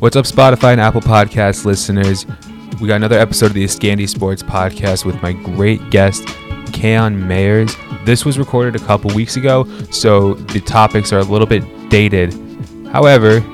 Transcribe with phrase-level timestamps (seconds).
[0.00, 2.24] What's up, Spotify and Apple Podcast listeners?
[2.80, 6.22] We got another episode of the Escandy Sports Podcast with my great guest,
[6.72, 7.76] Kaon Mayers.
[8.06, 12.32] This was recorded a couple weeks ago, so the topics are a little bit dated.
[12.90, 13.44] However,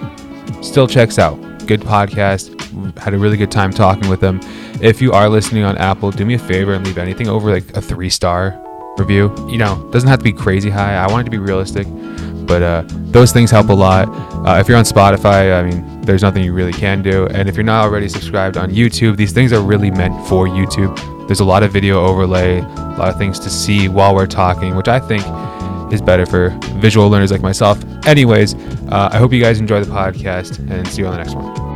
[0.63, 1.35] still checks out.
[1.67, 2.97] Good podcast.
[2.97, 4.39] Had a really good time talking with them.
[4.81, 7.77] If you are listening on Apple, do me a favor and leave anything over like
[7.77, 8.57] a three star
[8.99, 9.35] review.
[9.49, 10.95] You know, doesn't have to be crazy high.
[10.95, 11.89] I want it to be realistic,
[12.47, 14.09] but uh, those things help a lot.
[14.47, 17.27] Uh, if you're on Spotify, I mean, there's nothing you really can do.
[17.29, 20.97] And if you're not already subscribed on YouTube, these things are really meant for YouTube.
[21.27, 24.77] There's a lot of video overlay, a lot of things to see while we're talking,
[24.77, 25.25] which I think
[25.93, 27.83] is better for visual learners like myself.
[28.07, 28.55] Anyways,
[28.91, 31.67] uh, I hope you guys enjoy the podcast and see you on the next one.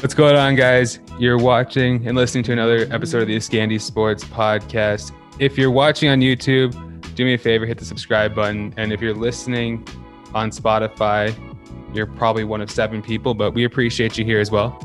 [0.00, 0.98] What's going on, guys?
[1.18, 5.12] You're watching and listening to another episode of the Escandy Sports Podcast.
[5.38, 6.72] If you're watching on YouTube,
[7.14, 8.74] do me a favor, hit the subscribe button.
[8.76, 9.86] And if you're listening
[10.34, 11.34] on Spotify,
[11.94, 14.78] you're probably one of seven people, but we appreciate you here as well.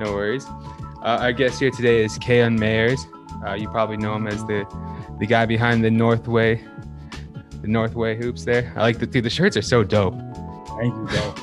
[0.00, 0.46] No worries.
[0.46, 2.98] Uh, our guest here today is Kaon Mayers.
[3.46, 4.66] Uh, you probably know him as the
[5.20, 6.64] the guy behind the Northway,
[7.60, 8.44] the Northway hoops.
[8.44, 9.24] There, I like the dude.
[9.24, 10.14] The shirts are so dope.
[10.78, 11.34] Thank you, bro.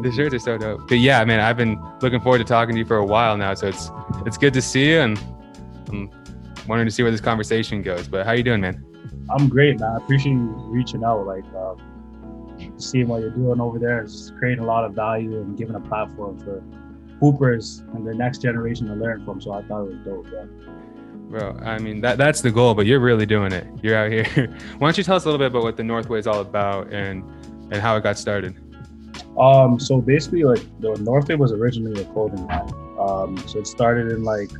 [0.00, 0.88] The shirts are so dope.
[0.88, 3.52] But yeah, man, I've been looking forward to talking to you for a while now.
[3.54, 3.90] So it's
[4.24, 5.18] it's good to see you, and
[5.88, 6.10] I'm
[6.66, 8.08] wanting to see where this conversation goes.
[8.08, 8.84] But how you doing, man?
[9.30, 9.90] I'm great, man.
[9.90, 11.74] I appreciate you reaching out, like uh,
[12.78, 15.80] seeing what you're doing over there is creating a lot of value and giving a
[15.80, 16.62] platform for
[17.20, 19.40] hoopers and the next generation to learn from.
[19.40, 20.48] So I thought it was dope, bro.
[21.28, 23.66] Bro, I mean that that's the goal, but you're really doing it.
[23.82, 24.24] You're out here.
[24.78, 26.92] Why don't you tell us a little bit about what the Northway is all about
[26.92, 27.24] and
[27.70, 28.54] and how it got started?
[29.38, 32.72] Um, so basically, like the Northway was originally a clothing line.
[32.98, 34.50] Um, so it started in like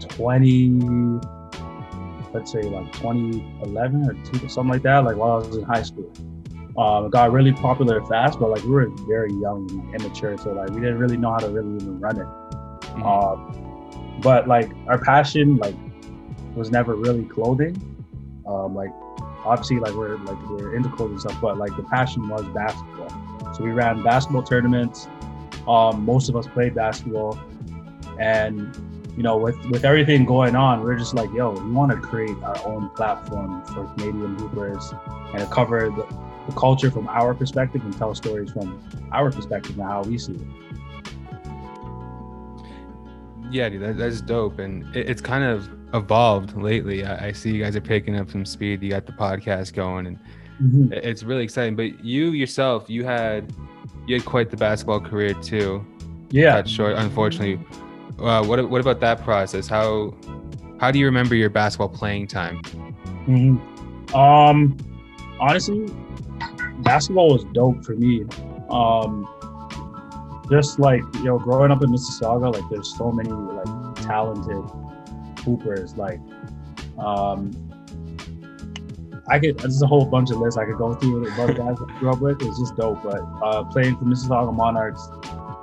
[0.00, 0.70] 20,
[2.34, 5.04] let's say like 2011 or two, something like that.
[5.04, 6.12] Like while I was in high school,
[6.76, 10.52] um, it got really popular fast, but like we were very young and immature, so
[10.52, 12.26] like we didn't really know how to really even run it.
[12.26, 13.02] Mm-hmm.
[13.02, 15.76] Um, but like our passion, like,
[16.54, 17.76] was never really clothing.
[18.46, 18.90] Um, like
[19.44, 22.91] obviously like we're like we're into clothing stuff, but like the passion was basketball.
[23.54, 25.08] So we ran basketball tournaments.
[25.68, 27.38] Um, most of us played basketball,
[28.18, 28.74] and
[29.16, 32.36] you know, with with everything going on, we're just like, yo, we want to create
[32.42, 34.92] our own platform for Canadian hoopers
[35.34, 36.06] and cover the,
[36.46, 40.32] the culture from our perspective and tell stories from our perspective and how we see
[40.32, 40.40] it.
[43.50, 47.04] Yeah, dude, that, that's dope, and it, it's kind of evolved lately.
[47.04, 48.82] I, I, see you guys are picking up some speed.
[48.82, 50.18] You got the podcast going, and
[50.60, 50.92] mm-hmm.
[50.92, 51.76] it's really exciting.
[51.76, 53.52] But you yourself, you had
[54.06, 55.84] you had quite the basketball career too.
[56.30, 57.64] Yeah, cut short, unfortunately.
[58.18, 59.66] Uh, what what about that process?
[59.66, 60.14] How
[60.80, 62.60] how do you remember your basketball playing time?
[63.26, 64.14] Mm-hmm.
[64.14, 64.76] Um,
[65.40, 65.88] honestly,
[66.80, 68.24] basketball was dope for me.
[68.70, 69.28] Um,
[70.50, 74.64] just like you know, growing up in Mississauga, like there's so many like talented
[75.38, 75.96] hoopers.
[75.96, 76.20] Like,
[76.98, 77.52] um,
[79.32, 81.78] I could there's a whole bunch of lists I could go through with other guys
[81.80, 82.42] I grew up with.
[82.42, 83.02] It's just dope.
[83.02, 85.08] But uh, playing for Mississauga Monarchs,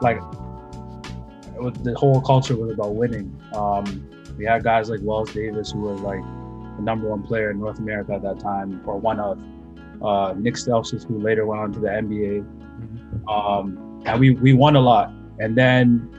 [0.01, 0.19] like
[1.83, 3.39] the whole culture was about winning.
[3.53, 4.09] Um,
[4.39, 6.21] we had guys like Wells Davis, who was like
[6.77, 9.39] the number one player in North America at that time, or one of.
[10.01, 12.39] Uh, Nick Stauskas, who later went on to the NBA.
[12.39, 13.27] Mm-hmm.
[13.27, 15.11] Um, and we, we won a lot.
[15.39, 16.09] And then,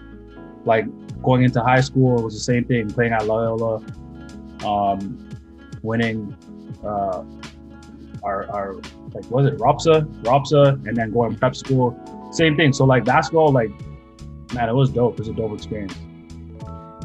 [0.66, 0.84] like,
[1.22, 3.82] going into high school, it was the same thing, playing at Loyola,
[4.66, 5.30] um,
[5.82, 6.36] winning
[6.84, 7.24] uh,
[8.22, 8.74] our, our,
[9.14, 10.22] like, was it ROPSA?
[10.22, 11.98] ROPSA, and then going to prep school.
[12.32, 12.72] Same thing.
[12.72, 13.70] So, like, basketball, like,
[14.54, 15.14] man, it was dope.
[15.14, 15.94] It was a dope experience.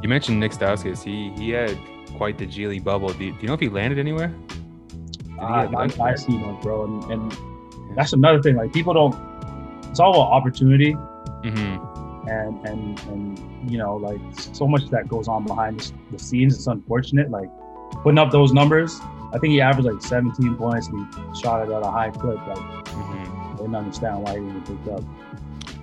[0.02, 1.04] You mentioned Nick Stauskas.
[1.04, 1.78] He he had
[2.18, 3.10] quite the G League bubble.
[3.10, 4.34] Do you, do you know if he landed anywhere?
[5.40, 7.38] Uh, I, I see one, bro, and, and,
[7.96, 8.56] that's another thing.
[8.56, 9.16] Like people don't.
[9.90, 12.28] It's all about opportunity, mm-hmm.
[12.28, 16.56] and and and you know, like so much that goes on behind the scenes.
[16.56, 17.32] It's unfortunate.
[17.32, 17.50] Like
[18.04, 19.00] putting up those numbers.
[19.36, 22.38] I think he averaged like 17 points and he shot it at a high clip.
[22.48, 23.54] Like mm-hmm.
[23.54, 25.04] I didn't understand why he didn't pick up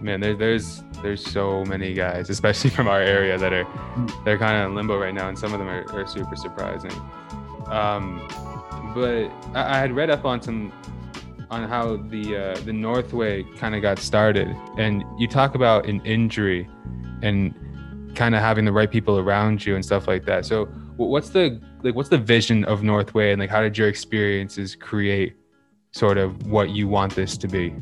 [0.02, 4.24] man there, there's there's so many guys especially from our area that are mm.
[4.24, 6.92] they're kind of in limbo right now and some of them are, are super surprising
[7.66, 8.26] um,
[8.94, 10.72] but I, I, had read up on some
[11.50, 16.04] on how the uh, the northway kind of got started and you talk about an
[16.04, 16.68] injury
[17.22, 17.54] and
[18.14, 20.68] kind of having the right people around you and stuff like that so
[21.08, 25.34] what's the like what's the vision of northway and like how did your experiences create
[25.92, 27.74] sort of what you want this to be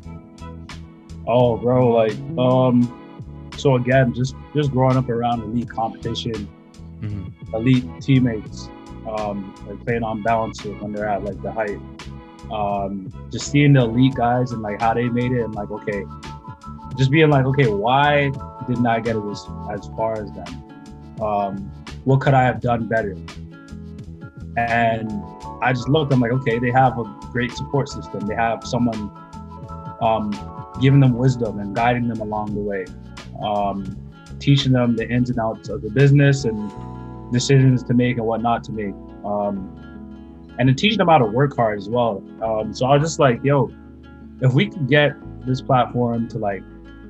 [1.32, 6.48] Oh, bro, like, um, so again, just just growing up around elite competition,
[7.00, 7.54] mm-hmm.
[7.54, 8.68] elite teammates,
[9.08, 11.78] um, like playing on balancer when they're at like the height.
[12.50, 16.04] Um, just seeing the elite guys and like how they made it, and like okay,
[16.98, 18.32] just being like okay, why
[18.66, 21.22] didn't I get it as, as far as them?
[21.22, 21.70] Um,
[22.04, 23.16] what could I have done better?
[24.56, 25.10] And
[25.62, 26.12] I just looked.
[26.12, 28.26] I'm like, okay, they have a great support system.
[28.26, 29.10] They have someone
[30.00, 30.32] um,
[30.80, 32.86] giving them wisdom and guiding them along the way,
[33.44, 33.96] um,
[34.38, 36.70] teaching them the ins and outs of the business and
[37.32, 38.94] decisions to make and what not to make.
[39.24, 39.76] Um,
[40.58, 42.22] and then teaching them how to work hard as well.
[42.42, 43.70] Um, so I was just like, yo,
[44.40, 45.12] if we could get
[45.46, 46.62] this platform to like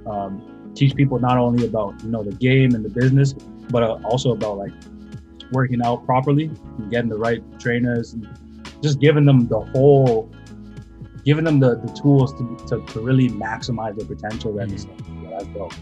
[0.06, 3.34] um, teach people not only about you know the game and the business,
[3.70, 4.72] but uh, also about like
[5.52, 6.44] working out properly
[6.78, 8.28] and getting the right trainers and
[8.82, 10.30] just giving them the whole
[11.24, 15.24] giving them the, the tools to, to, to really maximize their potential that is mm-hmm.
[15.24, 15.76] yeah, that's.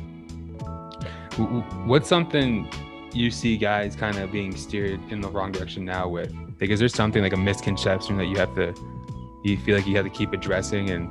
[1.87, 2.69] What's something
[3.13, 6.35] you see guys kind of being steered in the wrong direction now with?
[6.61, 8.75] Like, is there something like a misconception that you have to,
[9.45, 11.09] you feel like you have to keep addressing, and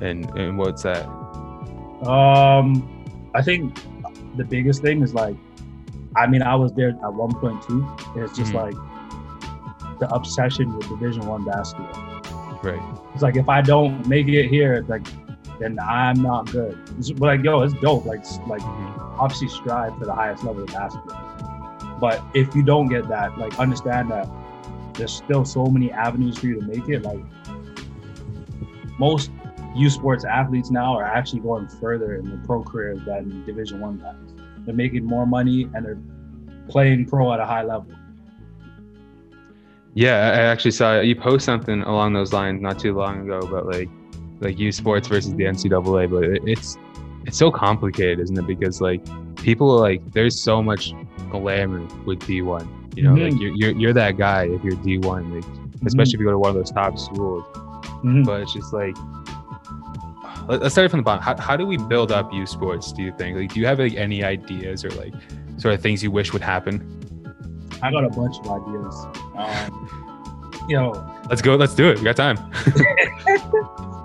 [0.00, 1.06] and and what's that?
[2.06, 3.04] Um,
[3.34, 3.80] I think
[4.36, 5.36] the biggest thing is like,
[6.16, 7.86] I mean, I was there at one point too.
[8.16, 8.78] It's just mm-hmm.
[8.78, 12.20] like the obsession with Division One basketball.
[12.62, 12.82] Right.
[13.14, 15.06] It's like if I don't make it here, it's like
[15.58, 16.78] then I'm not good.
[16.98, 18.04] It's, but like, yo, it's dope.
[18.04, 19.20] Like, like mm-hmm.
[19.20, 21.98] obviously strive for the highest level of basketball.
[22.00, 24.28] But if you don't get that, like understand that
[24.94, 27.02] there's still so many avenues for you to make it.
[27.02, 27.20] Like
[28.98, 29.30] most
[29.76, 33.98] U Sports athletes now are actually going further in their pro careers than Division One
[33.98, 34.31] guys.
[34.64, 36.00] They're making more money and they're
[36.68, 37.92] playing pro at a high level.
[39.94, 43.66] Yeah, I actually saw you post something along those lines not too long ago about
[43.66, 43.90] like
[44.40, 46.78] like U Sports versus the NCAA, but it's
[47.26, 48.46] it's so complicated, isn't it?
[48.46, 49.04] Because like
[49.36, 50.94] people are like there's so much
[51.30, 52.96] glamour with D1.
[52.96, 53.22] You know, mm-hmm.
[53.22, 55.86] like you're, you're you're that guy if you're D1, like mm-hmm.
[55.86, 57.44] especially if you go to one of those top schools.
[57.54, 58.22] Mm-hmm.
[58.22, 58.96] But it's just like
[60.48, 61.22] let's start from the bottom.
[61.22, 62.92] How, how do we build up U Sports?
[62.92, 63.36] Do you think?
[63.36, 65.14] Like, do you have like any ideas or like
[65.56, 66.98] sort of things you wish would happen?
[67.82, 69.06] I got a bunch of ideas.
[69.36, 70.92] Um, you know,
[71.28, 71.56] let's go.
[71.56, 71.98] Let's do it.
[71.98, 72.38] We got time.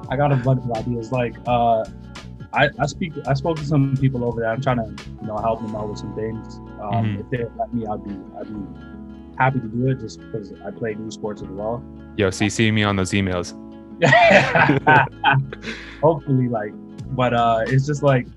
[0.10, 1.12] I got a bunch of ideas.
[1.12, 1.86] Like, uh,
[2.54, 3.14] I, I speak.
[3.28, 4.50] I spoke to some people over there.
[4.50, 6.56] I'm trying to, you know, help them out with some things.
[6.82, 7.22] Um, mm-hmm.
[7.22, 10.00] If they let me, I'd be, I'd be happy to do it.
[10.00, 11.84] Just because I play U Sports as well.
[12.16, 13.54] Yo, see me on those emails.
[16.02, 16.72] Hopefully, like,
[17.16, 18.28] but uh, it's just like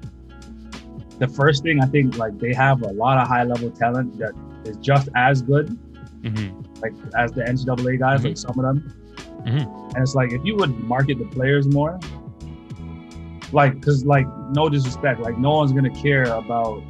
[1.19, 4.33] the first thing I think like they have a lot of high level talent that
[4.65, 5.79] is just as good,
[6.23, 6.81] mm-hmm.
[6.81, 8.29] like as the NCAA guys, mm-hmm.
[8.29, 8.95] like some of them.
[9.47, 9.95] Mm-hmm.
[9.95, 11.99] And it's like if you would market the players more,
[13.53, 16.83] like, because like no disrespect, like no one's gonna care about,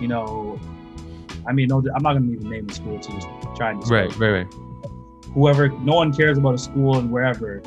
[0.00, 0.60] you know,
[1.46, 3.26] I mean, no, I'm not gonna even name the school to just
[3.56, 4.54] try and right, right, right.
[5.34, 7.60] Whoever, no one cares about a school and wherever,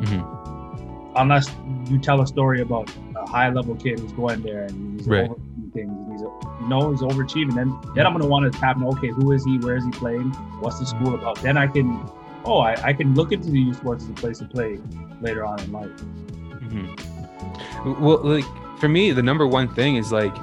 [0.00, 1.16] mm-hmm.
[1.16, 1.50] unless
[1.90, 5.30] you tell a story about a high level kid who's going there and he's right.
[5.74, 6.12] things.
[6.12, 7.54] He's you know he's overachieving.
[7.54, 8.80] Then then I'm gonna want to tap.
[8.80, 9.58] Okay, who is he?
[9.58, 10.30] Where is he playing?
[10.60, 11.40] What's the school about?
[11.42, 12.08] Then I can,
[12.44, 14.78] oh, I, I can look into the U Sports as a place to play
[15.20, 15.90] later on in life.
[15.90, 18.02] Mm-hmm.
[18.02, 18.44] Well, like
[18.78, 20.34] for me, the number one thing is like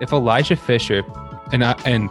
[0.00, 1.04] if Elijah Fisher,
[1.52, 2.10] and I and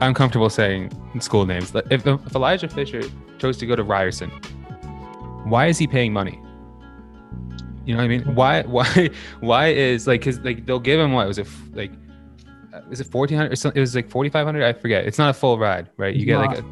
[0.00, 1.72] I'm comfortable saying school names.
[1.90, 3.02] If, if Elijah Fisher
[3.38, 4.30] chose to go to Ryerson,
[5.44, 6.40] why is he paying money?
[7.84, 8.34] You know what I mean?
[8.34, 11.92] Why why why is like because like they'll give him what was it like
[12.74, 13.78] uh, is it fourteen hundred or something?
[13.78, 14.64] It was like forty five hundred.
[14.64, 15.06] I forget.
[15.06, 16.14] It's not a full ride, right?
[16.14, 16.64] You get like a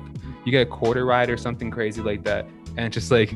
[0.44, 2.46] you get a quarter ride or something crazy like that,
[2.76, 3.32] and just like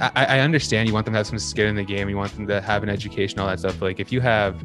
[0.00, 2.34] I, I understand you want them to have some skin in the game, you want
[2.34, 3.78] them to have an education, all that stuff.
[3.78, 4.62] But like if you have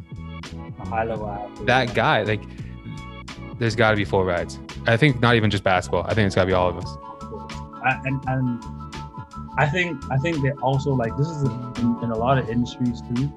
[0.79, 2.41] a high level athlete, that guy, like
[3.59, 4.59] there's got to be full rides.
[4.85, 6.05] I think not even just basketball.
[6.07, 6.97] I think it's got to be all of us.
[8.05, 8.63] And, and
[9.57, 13.01] I think I think that also like this is in, in a lot of industries
[13.01, 13.31] too.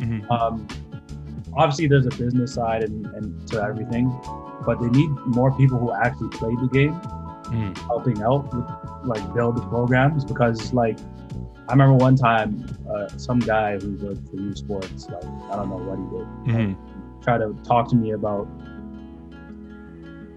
[0.00, 0.30] Mm-hmm.
[0.32, 0.66] Um,
[1.54, 4.08] obviously, there's a business side and, and to everything,
[4.64, 7.76] but they need more people who actually play the game, mm.
[7.78, 8.66] helping out with
[9.04, 10.98] like build the programs because like
[11.68, 15.68] I remember one time uh, some guy who worked for U Sports, like I don't
[15.68, 16.68] know what he did, mm-hmm.
[16.72, 18.48] like, tried to talk to me about,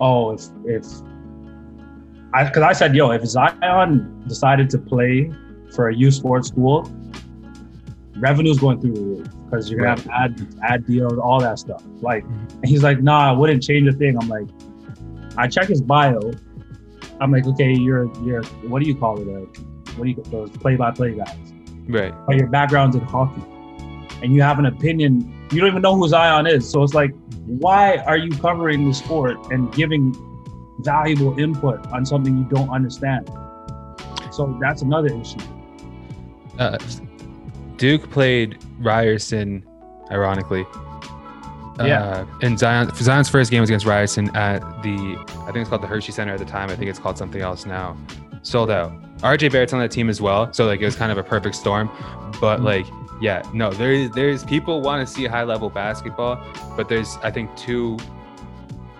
[0.04, 0.86] oh, if if
[2.34, 5.32] I because I said, yo, if Zion decided to play
[5.74, 6.92] for a U Sports school,
[8.18, 10.12] revenue's going through the roof because you're gonna right.
[10.12, 11.84] have ad ad deals, all that stuff.
[12.02, 12.58] Like, mm-hmm.
[12.60, 14.18] and he's like, nah, I wouldn't change a thing.
[14.18, 14.48] I'm like,
[15.38, 16.20] I check his bio.
[17.22, 19.28] I'm like, okay, you're you're what do you call it?
[19.28, 19.46] Uh,
[19.96, 21.38] what do you those play by play guys?
[21.88, 22.14] Right.
[22.26, 23.44] But your background's in hockey,
[24.22, 25.43] and you have an opinion.
[25.54, 26.70] You don't even know who Zion is.
[26.70, 27.12] So it's like,
[27.46, 30.14] why are you covering the sport and giving
[30.80, 33.30] valuable input on something you don't understand.
[34.32, 35.40] So that's another issue.
[36.60, 36.78] Uh,
[37.78, 39.66] Duke played Ryerson,
[40.12, 40.66] ironically.
[41.80, 42.04] Yeah.
[42.04, 45.82] Uh, and Zion, Zion's first game was against Ryerson at the, I think it's called
[45.82, 46.70] the Hershey Center at the time.
[46.70, 47.98] I think it's called something else now.
[48.44, 48.92] Sold out.
[49.20, 51.56] RJ Barrett's on that team as well, so like it was kind of a perfect
[51.56, 51.90] storm.
[52.42, 52.64] But Mhm.
[52.64, 52.86] like,
[53.24, 56.36] yeah, no, there, there's people want to see high level basketball,
[56.78, 57.98] but there's I think two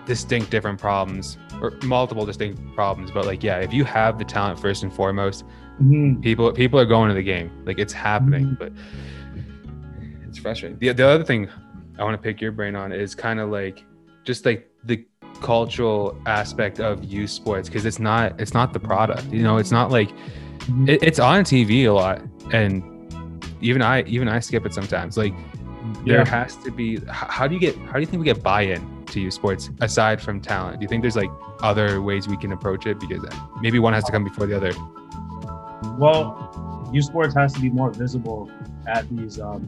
[0.06, 3.10] distinct different problems or multiple distinct problems.
[3.10, 5.44] But like, yeah, if you have the talent first and foremost,
[5.82, 6.22] Mhm.
[6.22, 8.58] people people are going to the game like it's happening Mhm.
[8.60, 8.72] but
[10.28, 11.48] it's frustrating the, the other thing
[11.98, 13.84] i want to pick your brain on is kind of like
[14.22, 15.04] just like the
[15.40, 19.72] cultural aspect of U Sports because it's not it's not the product you know it's
[19.72, 20.10] not like
[20.66, 20.88] Mhm.
[20.90, 22.80] it, it's on tv a lot and
[23.64, 25.34] even i even i skip it sometimes like
[26.04, 26.24] there Yeah.
[26.28, 29.20] has to be how do you get how do you think we get buy-in to
[29.20, 31.30] U Sports aside from talent do you think there's like
[31.62, 33.22] other ways we can approach it because
[33.60, 34.72] maybe one has to come before the other
[35.98, 38.50] Well, U Sports has to be more visible
[38.86, 39.62] at these um,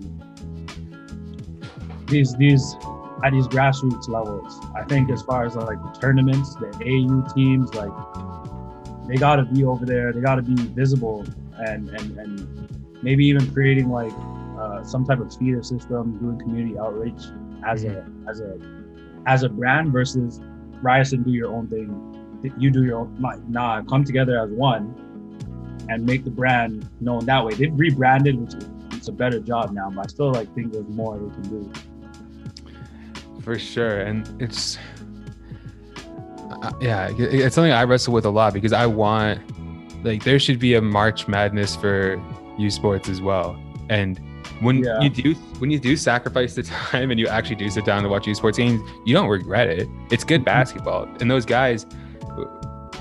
[2.07, 2.75] these these
[3.25, 4.61] at these grassroots levels.
[4.75, 7.93] I think as far as like the tournaments, the AU teams, like
[9.09, 10.13] they got to be over there.
[10.13, 11.25] They got to be visible
[11.59, 12.66] and and and
[13.03, 14.13] maybe even creating like
[14.59, 17.23] uh, some type of feeder system, doing community outreach
[17.67, 18.59] as a as a
[19.27, 20.41] as a brand versus
[20.83, 22.53] Ryerson do your own thing.
[22.59, 23.17] You do your own.
[23.49, 24.95] Nah, come together as one
[25.89, 27.55] and make the brand known that way.
[27.55, 28.55] They've rebranded, which
[28.93, 31.73] it's a better job now, but I still like think there's more they can do.
[33.43, 34.77] for sure and it's
[36.63, 39.41] uh, yeah it's something i wrestle with a lot because i want
[40.05, 42.21] like there should be a march madness for
[42.59, 43.59] U Sports as well.
[43.89, 44.21] And
[44.61, 45.01] when Yeah.
[45.01, 48.09] you do when you do sacrifice the time and you actually do sit down to
[48.09, 49.89] watch U sports games you don't regret it.
[50.11, 50.45] It's good mm-hmm.
[50.47, 51.09] basketball.
[51.21, 51.87] And those guys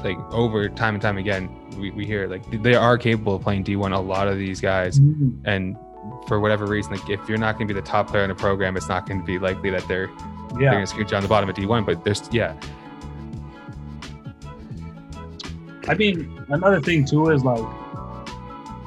[0.04, 3.64] like over time and time again we, we hear like they are capable of playing
[3.64, 5.00] d1 a lot of these guys.
[5.00, 5.46] Mm-hmm.
[5.46, 5.78] And
[6.28, 8.36] for whatever reason like if you're not going to be the top player in the
[8.36, 10.08] program it's not going to be likely that they're
[10.54, 12.54] they're Yeah, gonna scooch down the bottom of D1, but there's yeah,
[15.88, 17.64] I mean another thing too is like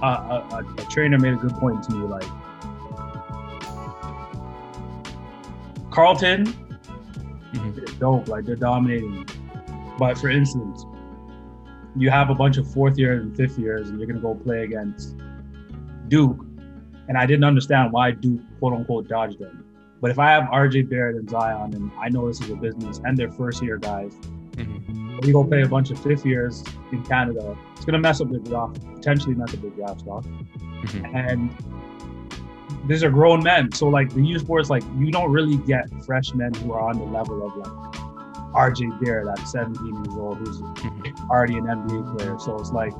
[0.03, 2.07] uh, a, a, a trainer made a good point to me.
[2.07, 2.25] Like
[5.91, 6.47] Carleton,
[7.53, 7.75] Mhm.
[7.75, 8.29] they're dope.
[8.29, 9.27] Like they're dominating.
[9.99, 10.85] But for instance,
[11.97, 14.63] you have a bunch of fourth years and fifth years, and you're gonna go play
[14.65, 15.17] against
[16.09, 16.45] Duke.
[17.09, 19.65] And I didn't understand why Duke quote unquote dodged them.
[20.01, 23.01] But if I have RJ Barrett and Zion, and I know this is a business,
[23.05, 24.13] and they're first year guys,
[24.53, 25.08] Mhm.
[25.23, 27.57] We go play a bunch of fifth years in Canada.
[27.77, 30.25] It's gonna mess up the draft, potentially mess up the draft stock.
[30.25, 31.15] Mhm.
[31.31, 31.51] And
[32.89, 36.55] these are grown men, so like the U Sports, like you don't really get freshmen
[36.55, 37.95] who are on the level of like
[38.55, 41.29] RJ Barrett at 17 years old, who's Mhm.
[41.29, 42.39] already an NBA player.
[42.39, 42.93] So it's like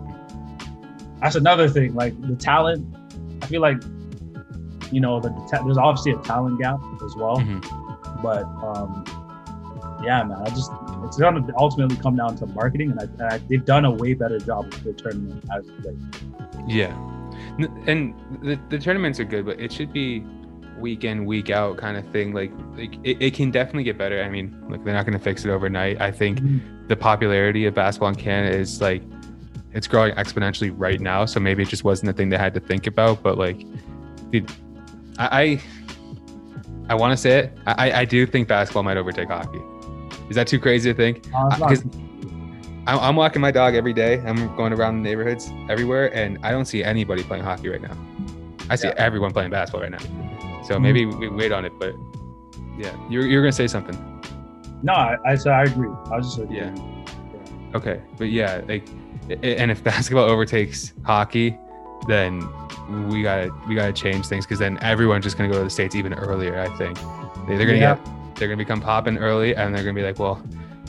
[1.21, 1.95] that's another thing.
[1.95, 2.87] Like the talent,
[3.43, 3.79] I feel like
[4.91, 7.37] you know the, the there's obviously a talent gap as well.
[7.39, 7.63] Mhm.
[8.23, 9.05] But um,
[10.05, 10.71] yeah, man, I just
[11.05, 14.39] it's gonna ultimately come down to marketing, and I, I they've done a way better
[14.39, 15.97] job with the tournament as of late.
[16.67, 16.97] yeah,
[17.87, 20.25] and the, the tournaments are good, but it should be
[20.79, 22.33] week in week out kind of thing.
[22.33, 24.23] Like like it, it can definitely get better.
[24.23, 26.01] I mean, like they're not gonna fix it overnight.
[26.01, 26.87] I think mm-hmm.
[26.87, 29.03] the popularity of basketball in Canada is like
[29.73, 31.25] it's growing exponentially right now.
[31.25, 33.23] So maybe it just wasn't a thing they had to think about.
[33.23, 33.61] But like,
[34.31, 34.51] dude,
[35.19, 35.61] I
[36.89, 37.59] I, I want to say it.
[37.67, 39.61] I I do think basketball might overtake hockey.
[40.29, 41.23] Is that too crazy to think?
[41.25, 41.83] Because
[42.87, 44.19] I'm, I'm walking my dog every day.
[44.27, 47.97] I'm going around the neighborhoods everywhere, and I don't see anybody playing hockey right now.
[48.71, 48.95] I see Yeah.
[48.97, 49.99] everyone playing basketball right now.
[50.65, 50.83] So mm-hmm.
[50.83, 51.95] maybe we wait on it, but
[52.77, 53.97] yeah, you're you're gonna say something.
[54.83, 55.89] no, I, I so I agree.
[55.89, 56.69] I was just like, Yeah.
[56.69, 56.95] agreeing.
[57.75, 58.87] Okay, but yeah, like,
[59.31, 61.57] and if basketball overtakes hockey,
[62.07, 62.41] then
[63.09, 65.95] we gotta we gotta change things because then everyone's just gonna go to the states
[65.95, 66.59] even earlier.
[66.61, 66.99] I think
[67.47, 67.97] they, they're gonna Yeah.
[67.97, 68.05] get
[68.39, 70.43] they're gonna become popping early, and they're gonna be like, well,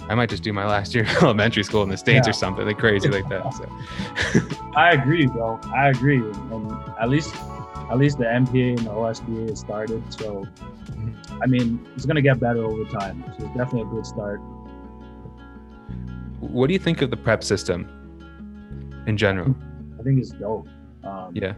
[0.10, 2.32] I might just do my last year of elementary school in the states Yeah.
[2.32, 3.54] or something like crazy like that.
[3.54, 5.60] So I agree, bro.
[5.76, 7.36] I agree, and at least
[7.92, 10.02] at least the NPA and the OSBA has started.
[10.14, 10.48] So
[11.42, 13.24] I mean, it's gonna get better over time.
[13.38, 14.40] So it's definitely a good start.
[16.40, 17.88] what do you think of the prep system
[19.08, 19.56] in general?
[20.00, 20.68] I think it's dope.
[21.04, 21.54] Um, Yeah.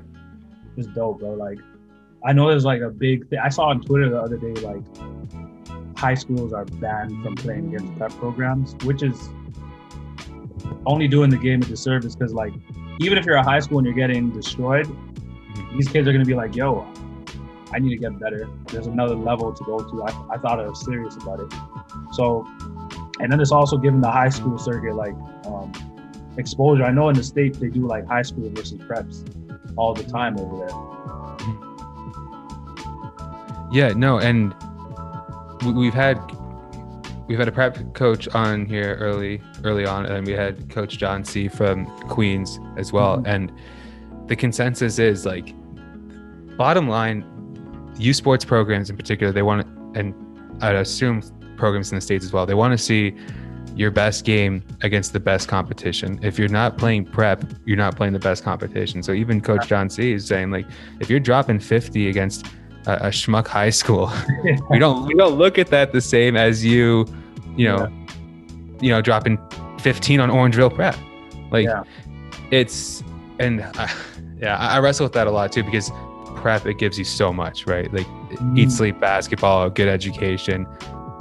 [0.77, 1.33] it's dope, bro.
[1.33, 1.59] Like,
[2.25, 3.39] I know there's like a big thing.
[3.39, 4.81] I saw on Twitter the other day, like,
[6.01, 9.29] high schools are banned from playing against prep programs, which is
[10.87, 12.53] only doing the game a disservice because, like,
[12.99, 14.87] even if you're a high school and you're getting destroyed,
[15.75, 16.91] these kids are going to be like, yo,
[17.71, 18.49] I need to get better.
[18.71, 20.03] There's another level to go to.
[20.03, 21.53] I, I thought I was serious about it.
[22.13, 22.47] So,
[23.19, 25.13] and then it's also giving the high school circuit like
[25.45, 25.71] um,
[26.37, 26.83] exposure.
[26.83, 29.23] I know in the states they do like high school versus preps
[29.77, 30.75] all the time over there.
[33.71, 34.53] Yeah, no, and
[35.63, 36.19] we've had
[37.27, 41.23] we've had a prep coach on here early early on, and we had Coach John
[41.23, 43.19] C from Queens as well.
[43.19, 43.27] Mhm.
[43.27, 43.51] And
[44.27, 45.53] the consensus is like,
[46.57, 47.23] bottom line,
[47.97, 49.65] u sports programs in particular, they want
[49.95, 50.13] and
[50.61, 51.21] I'd assume
[51.57, 53.15] programs in the states as well, they want to see
[53.75, 56.19] your best game against the best competition.
[56.21, 59.01] If you're not playing prep, you're not playing the best competition.
[59.01, 60.65] So even Coach John C is saying like,
[60.99, 62.45] if you're dropping 50 against
[62.87, 64.11] a, a schmuck high school,
[64.69, 67.05] we don't we don't look at that the same as you,
[67.55, 67.91] you know,
[68.79, 69.37] you know, dropping
[69.79, 70.95] 15 on Orangeville prep.
[71.51, 71.83] Like Yeah.
[72.51, 73.03] it's
[73.39, 73.91] and I,
[74.39, 75.91] yeah, I wrestle with that a lot too because
[76.35, 77.91] prep it gives you so much, right?
[77.93, 78.07] Like
[78.55, 78.71] eat, Mm.
[78.71, 80.65] sleep, basketball, good education,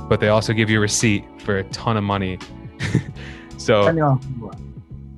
[0.09, 2.38] but they also give you a receipt for a ton of money.
[3.59, 3.90] so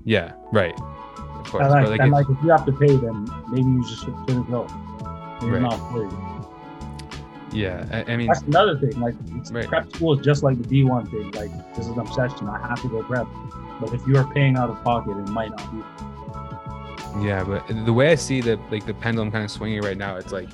[0.05, 0.75] yeah, right.
[0.75, 3.69] Of course, And like, like, and if- like if you have to pay, then maybe
[3.69, 4.67] you just shouldn't go.
[5.43, 5.61] Right.
[5.61, 6.07] not free.
[7.53, 8.99] Yeah, I, I mean, That's another thing.
[9.01, 9.69] Like it's, Right.
[9.69, 11.31] prep school is just like the D one thing.
[11.33, 12.49] Like this is an obsession.
[12.49, 13.27] I have to go prep.
[13.81, 17.27] But if you are paying out of pocket, it might not be.
[17.27, 20.17] Yeah, but the way I see the like the pendulum kind of swinging right now,
[20.17, 20.49] it's like,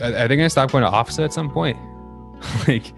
[0.00, 1.78] are, are they gonna stop going to OFSAA at some point?
[2.68, 2.92] like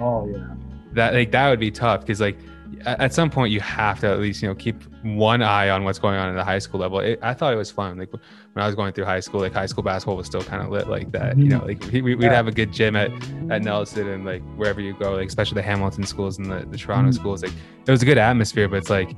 [0.00, 0.54] Oh yeah.
[0.92, 2.38] that, like that would be tough because like
[2.84, 5.82] at, at some point you have to at least you know keep one eye on
[5.84, 7.00] what's going on in the high school level.
[7.00, 7.98] It, I thought it was fun.
[7.98, 8.10] Like
[8.54, 10.70] when I was going through high school, like high school basketball was still kind of
[10.70, 11.36] lit like that.
[11.36, 12.32] You know, like we, we'd Yeah.
[12.32, 13.10] have a good gym at
[13.50, 16.76] at Nelson and like wherever you go, like especially the Hamilton schools and the, the
[16.78, 17.14] Toronto Mhm.
[17.14, 17.42] schools.
[17.42, 17.52] Like
[17.86, 19.10] it was a good atmosphere, but it's like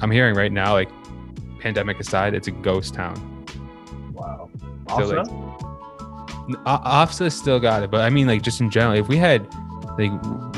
[0.00, 0.88] I'm hearing right now, like
[1.60, 3.14] pandemic aside, it's a ghost town.
[4.12, 4.50] Wow.
[4.88, 5.56] So, like, Also,
[6.48, 9.16] N- O- OFSAA still got it, but I mean, like just in general, if we
[9.16, 9.46] had,
[9.98, 10.10] like,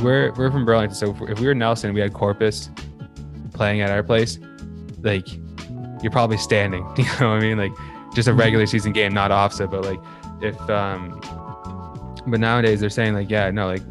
[0.02, 2.70] we're we're from Burlington, so if, if we were Nelson, we had Corpus
[3.52, 4.38] playing at our place,
[5.02, 5.28] like,
[6.02, 6.82] you're probably standing.
[6.96, 7.58] You know what I mean?
[7.58, 7.72] Like,
[8.14, 9.70] just a regular season game, not OFSAA.
[9.70, 10.00] but like,
[10.42, 11.20] if um,
[12.26, 13.82] but nowadays they're saying like, yeah, no, like,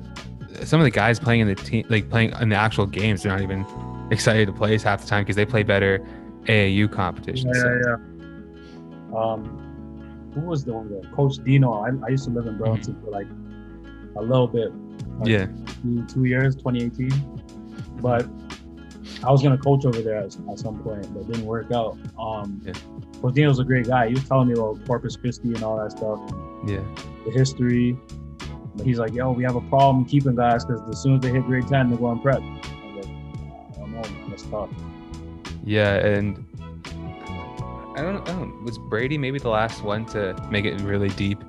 [0.64, 3.32] some of the guys playing in the team, like playing in the actual games, they're
[3.32, 3.66] not even
[4.12, 6.00] excited to play half the time because they play better
[6.44, 7.56] AAU competitions.
[7.56, 7.96] yeah, so- yeah,
[9.12, 9.18] yeah.
[9.18, 9.58] Um,
[10.34, 11.02] who was the one there?
[11.12, 11.74] Coach Dino.
[11.74, 13.28] I, I used to live in Burlington for like
[14.16, 14.72] a little bit.
[15.20, 15.48] like, yeah.
[15.82, 17.10] two, two years, 2018.
[18.02, 18.26] But
[19.24, 21.98] I was gonna coach over there at, at some point, but it didn't work out.
[22.20, 22.74] Um, Yeah.
[23.34, 24.08] Dino's a great guy.
[24.08, 26.20] He was telling me about Corpus Christi and all that stuff,
[26.66, 26.82] yeah.
[27.26, 27.98] the history.
[28.76, 31.30] But he's like, "Yo, we have a problem keeping guys because as soon as they
[31.30, 34.30] hit grade 10, they go going prep." I was like, "I don't know, man.
[34.30, 34.70] That's tough."
[35.64, 36.44] Yeah, and
[37.96, 38.64] I don't, I don't.
[38.64, 41.40] Was Brady maybe the last one to make it really deep?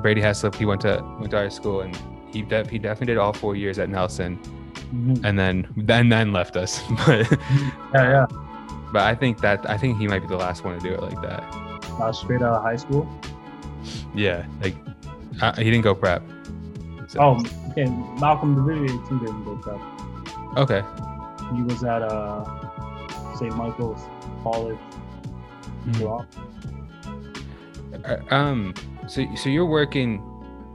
[0.00, 1.96] Brady Heslip, he went to went to our school, and
[2.32, 4.38] he def, he definitely did all four years at Nelson,
[4.92, 5.24] Mhm.
[5.24, 6.82] and then then then left us.
[7.06, 7.30] but
[7.94, 8.26] Yeah, yeah.
[8.92, 11.00] but I think that I think he might be the last one to do it
[11.02, 11.42] like that.
[12.00, 13.08] Uh, straight out of high school.
[14.14, 14.76] Yeah, like
[15.40, 16.22] uh, he didn't go prep.
[17.08, 17.86] So- Oh, okay.
[18.20, 19.80] Malcolm too didn't go prep.
[20.58, 20.82] okay.
[21.56, 22.44] He was at uh,
[23.36, 23.54] St.
[23.56, 24.00] Michael's
[24.42, 24.78] College.
[28.04, 28.74] Uh, Um,
[29.08, 30.20] so so you're working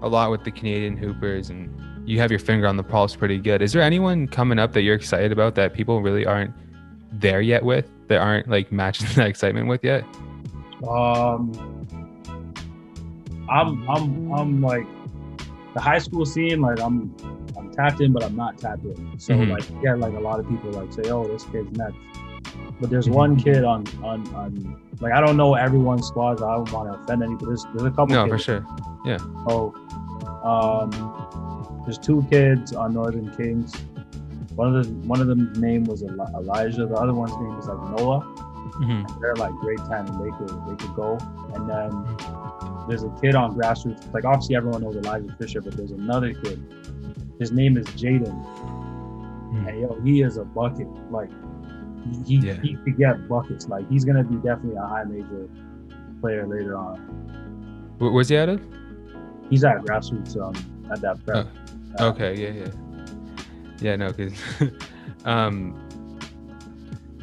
[0.01, 1.69] a lot with the Canadian Hoopers, and
[2.07, 3.61] you have your finger on the pulse pretty good.
[3.61, 6.53] Is there anyone coming up that you're excited about that people really aren't
[7.11, 10.03] there yet with, that aren't like matching that excitement with yet?
[10.87, 11.51] Um,
[13.49, 14.85] I'm I'm I'm like
[15.73, 16.61] the high school scene.
[16.61, 17.15] Like I'm
[17.57, 19.13] I'm tapped in, but I'm not tapped in.
[19.19, 19.49] So Mhm.
[19.51, 21.97] like yeah, like a lot of people like say, oh, this kid's next.
[22.79, 23.13] But there's Mhm.
[23.13, 26.41] one kid on on on like I don't know everyone's squads.
[26.41, 27.47] I don't want to offend anybody.
[27.47, 28.15] There's there's a couple.
[28.15, 28.33] No, kids.
[28.33, 28.65] for sure.
[29.05, 29.17] Yeah.
[29.47, 29.73] Oh,
[30.21, 31.46] so, um,
[31.87, 33.73] there's two kids on Northern Kings.
[34.55, 36.85] One of the one of them's name was Elijah.
[36.85, 38.21] The other one's name was like Noah.
[38.81, 39.21] Mhm.
[39.21, 41.17] They're like great ten, and they could they could go.
[41.53, 44.13] And then there's a kid on grassroots.
[44.13, 46.61] Like obviously everyone knows Elijah Fisher, but there's another kid.
[47.39, 48.35] His name is Jaden,
[49.67, 50.87] and yo, he is a bucket.
[51.11, 51.29] Like
[52.25, 52.53] he he, Yeah.
[52.61, 53.67] he could get buckets.
[53.69, 55.47] Like he's gonna be definitely a high major
[56.19, 56.97] player later on.
[57.99, 58.49] Wh- Where's he at?
[58.49, 58.61] of?
[59.49, 60.53] He's at grassroots um,
[60.91, 61.47] at that prep.
[61.99, 62.71] Okay, yeah, yeah,
[63.79, 63.95] yeah.
[63.95, 64.33] No, because,
[65.25, 65.73] um,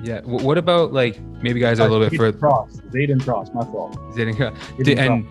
[0.03, 0.21] yeah.
[0.23, 2.37] wh- what about like maybe guys are a little bit further?
[2.39, 2.81] Cross.
[2.91, 3.95] Zayden Cross, my fault.
[4.15, 5.27] Zayden- Zayden Did- and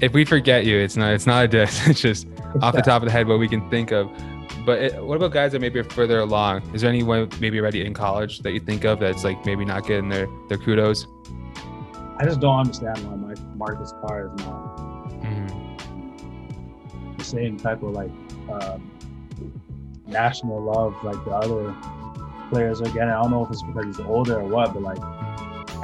[0.00, 1.86] if we forget you, it's not it's not a diss.
[1.88, 2.62] It's just Cross.
[2.62, 4.10] off the top of the head what we can think of.
[4.64, 6.62] But it, what about guys that maybe are further along?
[6.74, 9.86] Is there anyone maybe already in college that you think of that's like maybe not
[9.86, 11.06] getting their their kudos?
[12.18, 14.76] I just don't understand why my Marcus Carr is not
[15.22, 17.18] Mhm.
[17.18, 18.10] the same type of like
[18.50, 18.90] um,
[20.06, 21.74] national love like the other
[22.50, 23.10] players are getting.
[23.10, 24.98] I don't know if it's because he's older or what, but like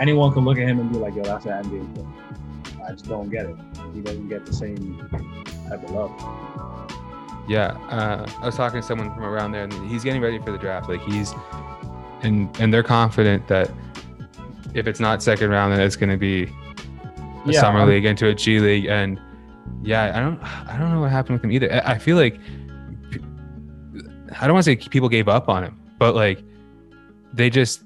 [0.00, 2.06] anyone can look at him and be like, "Yo, that's an NBA player."
[2.86, 3.56] I just don't get it.
[3.94, 4.98] He doesn't get the same
[5.68, 6.12] type of love.
[7.48, 10.52] Yeah, uh, I was talking to someone from around there, and he's getting ready for
[10.52, 10.88] the draft.
[10.88, 11.34] Like he's,
[12.22, 13.70] and and they're confident that
[14.74, 16.50] if it's not second round, then it's going to be a
[17.44, 18.86] Yeah, summer league into a G league.
[18.86, 19.20] And
[19.82, 21.72] yeah, I don't, I don't know what happened with him either.
[21.72, 22.38] I, I feel like
[24.40, 26.42] I don't want to say people gave up on him, but like
[27.32, 27.84] they just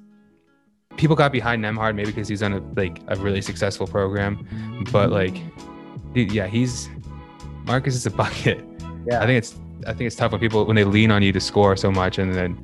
[0.96, 4.46] people got behind Nembhard maybe because he's on a like a really successful program,
[4.92, 5.36] but like
[6.12, 6.88] dude, yeah, he's
[7.64, 8.64] Marcus is a bucket.
[9.06, 9.22] Yeah.
[9.22, 11.40] I think it's I think it's tough when people when they lean on you to
[11.40, 12.58] score so much and then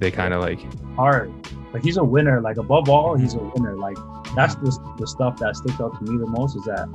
[0.00, 0.60] they kind of like
[0.94, 1.32] hard.
[1.72, 2.40] Like he's a winner.
[2.40, 3.76] Like above all, he's a winner.
[3.76, 3.96] Like
[4.36, 6.88] that's the, the stuff that sticks out to me the most is that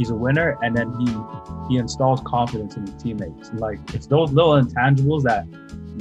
[0.00, 1.06] he's a winner, and then he
[1.68, 3.52] he installs confidence in his teammates.
[3.52, 5.46] Like it's those little intangibles that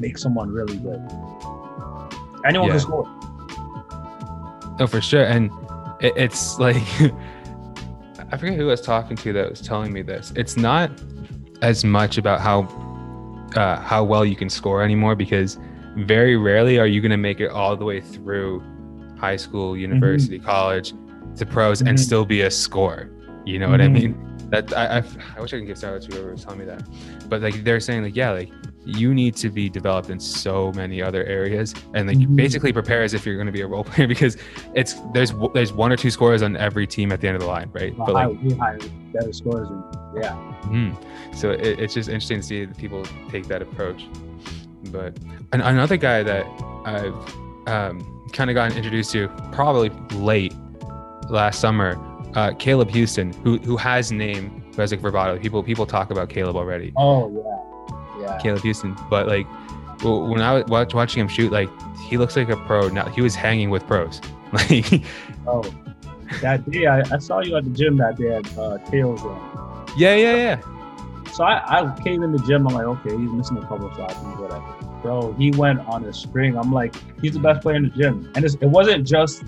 [0.02, 1.02] make someone really good.
[2.46, 2.74] Anyone Yeah.
[2.76, 3.06] can score.
[4.80, 5.24] No, for sure.
[5.26, 5.52] And
[6.00, 6.78] it, it's like,
[8.32, 10.32] I forget who I was talking to that was telling me this.
[10.38, 10.90] It's not
[11.62, 12.62] as much about how
[13.56, 15.58] uh, how well you can score anymore because
[15.98, 18.64] very rarely are you going to make it all the way through
[19.18, 20.94] high school, university, college
[21.36, 22.00] to pros and Mhm.
[22.00, 23.10] still be a scorer.
[23.46, 24.26] You know what I mean?
[24.50, 25.04] That I, I,
[25.38, 26.84] I wish I could give shout out to whoever was telling me that.
[27.30, 28.50] But like they're saying like yeah like
[28.86, 32.36] you need to be developed in so many other areas and like Mhm.
[32.36, 34.38] basically prepare as if you're going to be a role player because
[34.74, 37.48] it's there's there's one or two scorers on every team at the end of the
[37.48, 38.80] line right but like we hire
[39.14, 39.70] better scores.
[39.70, 39.84] And,
[40.16, 40.32] yeah.
[40.64, 40.96] mhm.
[41.36, 44.06] so it, it's just interesting to see that people take that approach
[44.92, 45.16] but
[45.52, 46.46] an, another guy that
[46.86, 47.14] i've
[47.68, 50.56] um, kind of gotten introduced to probably late
[51.30, 51.94] last summer
[52.36, 56.30] uh, caleb houston who who has name who has like bravado people people talk about
[56.30, 57.66] caleb already Oh yeah.
[58.22, 58.38] Yeah.
[58.40, 58.98] Caleb Houston.
[59.10, 59.48] But like
[60.04, 61.70] when I was watching him shoot, like
[62.10, 63.08] he looks like a pro now.
[63.10, 64.20] He was hanging with pros.
[64.52, 65.04] Like
[65.48, 65.64] Oh.
[66.42, 69.22] That day, I, I saw you at the gym that day at uh, Tails.
[69.24, 69.40] Run.
[69.98, 70.62] yeah, yeah, yeah.
[71.32, 72.68] So I, I came in the gym.
[72.68, 74.66] I'm like, okay, he's missing a couple of shots and whatever.
[75.02, 76.58] Bro, he went on a string.
[76.58, 78.30] I'm like, he's the best player in the gym.
[78.36, 79.44] And it's, it wasn't just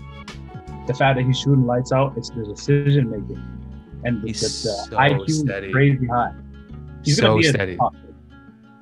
[0.87, 2.13] the fact that he's shooting lights out.
[2.17, 3.41] It's the decision making
[4.03, 5.71] and the, He's the, the so IQ is steady.
[5.71, 6.33] crazy high.
[7.03, 7.77] He's so gonna be steady.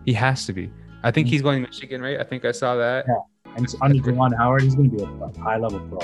[0.05, 0.71] He has to be.
[1.03, 2.19] I think he's going to Michigan, right?
[2.19, 3.05] I think I saw that.
[3.07, 3.15] Yeah.
[3.55, 4.61] And it's under Juwan Howard.
[4.63, 5.99] He's gonna be a, high level pro.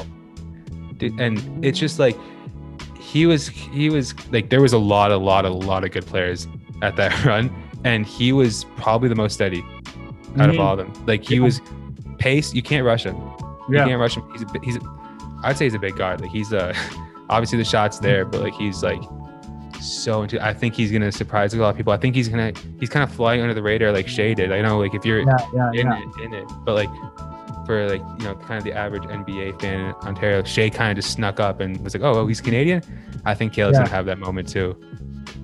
[0.98, 2.18] Dude, and it's just like
[3.00, 6.06] he was he was like there was a lot a lot a lot of good
[6.06, 6.48] players
[6.82, 7.54] at that run
[7.84, 9.64] and he was probably the most steady
[10.38, 10.60] out of Mhm.
[10.60, 11.42] all of them like he Yeah.
[11.42, 11.62] was
[12.18, 13.16] pace you can't rush him
[13.70, 13.86] you Yeah.
[13.86, 14.80] can't rush him He's a, he's a,
[15.46, 16.74] i'd say he's a big guard like he's uh
[17.30, 19.02] obviously the shots there but like he's like
[19.82, 21.94] so into i think he's gonna surprise a lot of people.
[21.94, 24.52] I think he's gonna he's kind of flying under the radar like Shea did.
[24.52, 26.02] I know like if you're Yeah, yeah, in yeah.
[26.02, 26.52] it in it.
[26.64, 26.90] But like
[27.66, 31.04] for like you know kind of the average nba fan in ontario Shea kind of
[31.04, 32.82] just snuck up and was like oh, oh he's canadian?
[33.26, 34.76] I think caleb's gonna have that moment too.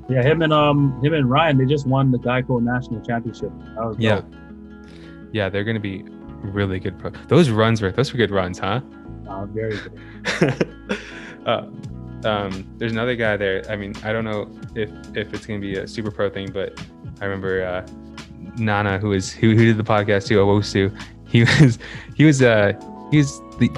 [0.09, 3.51] Yeah, him and um him and Ryan, they just won the Geico National Championship.
[3.75, 4.21] That was yeah.
[4.21, 4.25] dope.
[5.33, 6.03] yeah they're gonna be
[6.41, 8.81] really good pro those runs were those were good runs huh
[9.31, 10.97] Uh, very good.
[11.45, 11.65] uh,
[12.23, 13.63] um, there's another guy there.
[13.69, 16.79] I mean, I don't know if if it's gonna be a super pro thing, but
[17.19, 17.87] I remember uh,
[18.57, 20.91] Nana, who is who, who did the podcast too, Owusu.
[21.27, 21.79] He was
[22.15, 22.73] he was uh
[23.09, 23.69] he was the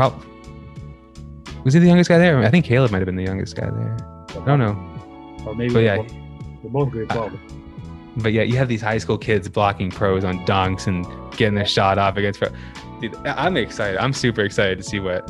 [1.64, 2.38] was he the youngest guy there?
[2.44, 3.98] I think Caleb might have been the youngest guy there.
[4.42, 4.76] I don't know,
[5.46, 7.32] Or maybe but yeah, they're both grade 12.
[8.18, 11.06] but yeah, you have these high school kids blocking pros on dunks and
[11.38, 12.50] getting their shot off against pro.
[13.00, 13.98] Dude, I'm excited.
[13.98, 15.30] I'm super excited to see what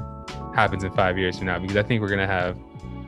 [0.54, 2.58] happens in five years from now because I think we're gonna have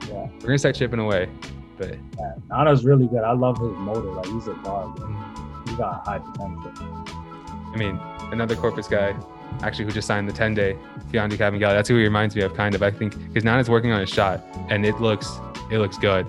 [0.09, 0.27] Yeah.
[0.41, 1.29] we're gonna start chipping away.
[1.77, 3.23] But Yeah, Nana's really good.
[3.23, 4.11] I love his motor.
[4.11, 4.95] Like he's a dog.
[4.97, 5.15] Bro.
[5.67, 7.05] He's got high potential.
[7.73, 7.99] I mean,
[8.31, 9.13] another Corpus guy,
[9.61, 10.77] actually, who just signed the 10 day
[11.11, 11.59] Mfiondu Kabengele.
[11.73, 12.81] That's who he reminds me of, kind of.
[12.83, 15.39] I think because Nana's working on his shot, and it looks
[15.71, 16.27] it looks good.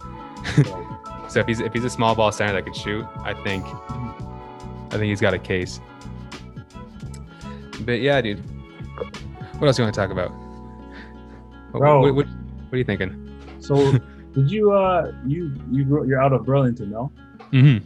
[0.65, 0.83] So,
[1.29, 4.91] So if he's if he's a small ball center that could shoot, I think I
[4.93, 5.81] think he's got a case.
[7.81, 8.41] But yeah, dude.
[9.59, 10.33] What else do you want to talk about?
[11.77, 12.01] What, Bro.
[12.01, 13.23] what, what, what are you thinking?
[13.61, 13.93] so
[14.35, 17.11] did you uh you you grew, you're out of Burlington, no?
[17.51, 17.79] hmm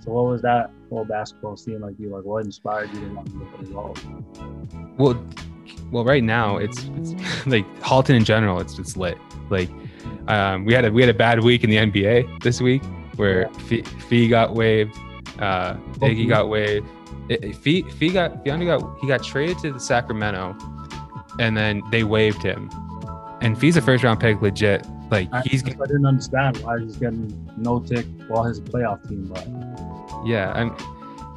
[0.00, 1.94] So what was that whole basketball scene like?
[1.98, 3.96] You like what inspired you to want to look at it all?
[4.98, 5.24] Well,
[5.90, 7.14] well, right now it's, it's
[7.46, 8.60] like Halton in general.
[8.60, 9.18] It's it's lit.
[9.50, 9.70] Like
[10.28, 12.82] um, we had a we had a bad week in the NBA this week
[13.16, 14.96] where Fee, Fee got waived,
[15.38, 16.86] uh, Iggy got waived.
[17.56, 20.56] Fee Fee got Mfiondu got he got traded to the Sacramento,
[21.38, 22.68] and then they waived him.
[23.40, 24.86] And Fee's a first round pick, legit.
[25.10, 29.26] Like I, he's I didn't understand why he's getting no tick while his playoff team.
[29.26, 29.46] But
[30.26, 30.74] Yeah, I'm,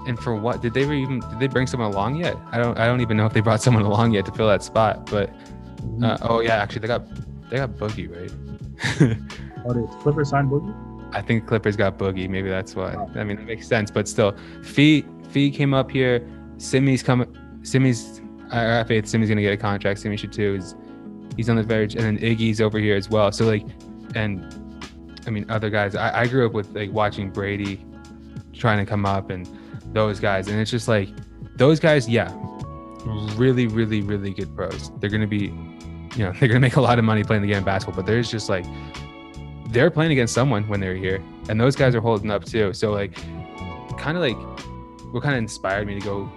[0.08, 2.36] and for what did they even did they bring someone along yet?
[2.52, 4.64] I don't I don't even know if they brought someone along yet to fill that
[4.64, 5.10] spot.
[5.10, 5.32] But
[5.78, 6.04] Mm-hmm.
[6.04, 7.06] uh, oh yeah, actually they got
[7.50, 9.18] they got Boogie right.
[9.66, 10.74] Oh, did Clippers sign Boogie?
[11.14, 12.28] I think Clippers got Boogie.
[12.30, 12.94] Maybe that's why.
[12.96, 13.10] Oh.
[13.20, 13.92] I mean, that makes sense.
[13.92, 16.28] But still, Fee Fee came up here.
[16.58, 17.28] Simi's coming.
[17.64, 18.22] Simi's.
[18.52, 20.00] I I have faith Simi's gonna get a contract.
[20.00, 20.56] Simi should too.
[20.56, 20.76] Is
[21.38, 23.32] he's on the verge, and then Iggy's over here as well.
[23.32, 23.66] So like,
[24.16, 24.44] and
[25.26, 25.96] I mean, other guys.
[25.96, 27.86] I, I grew up with like watching Brady
[28.54, 29.48] trying to come up and
[29.94, 31.10] those guys, and it's just like
[31.56, 32.10] those guys.
[32.10, 32.34] Yeah,
[33.36, 34.92] really, really, really good pros.
[35.00, 35.54] They're gonna be,
[36.16, 38.04] you know, they're gonna make a lot of money playing the game of basketball.
[38.04, 38.66] But there's just like
[39.70, 42.74] they're playing against someone when they're here, and those guys are holding up too.
[42.74, 43.14] So like,
[43.98, 44.38] kind of like,
[45.14, 46.32] what kind of inspired me to go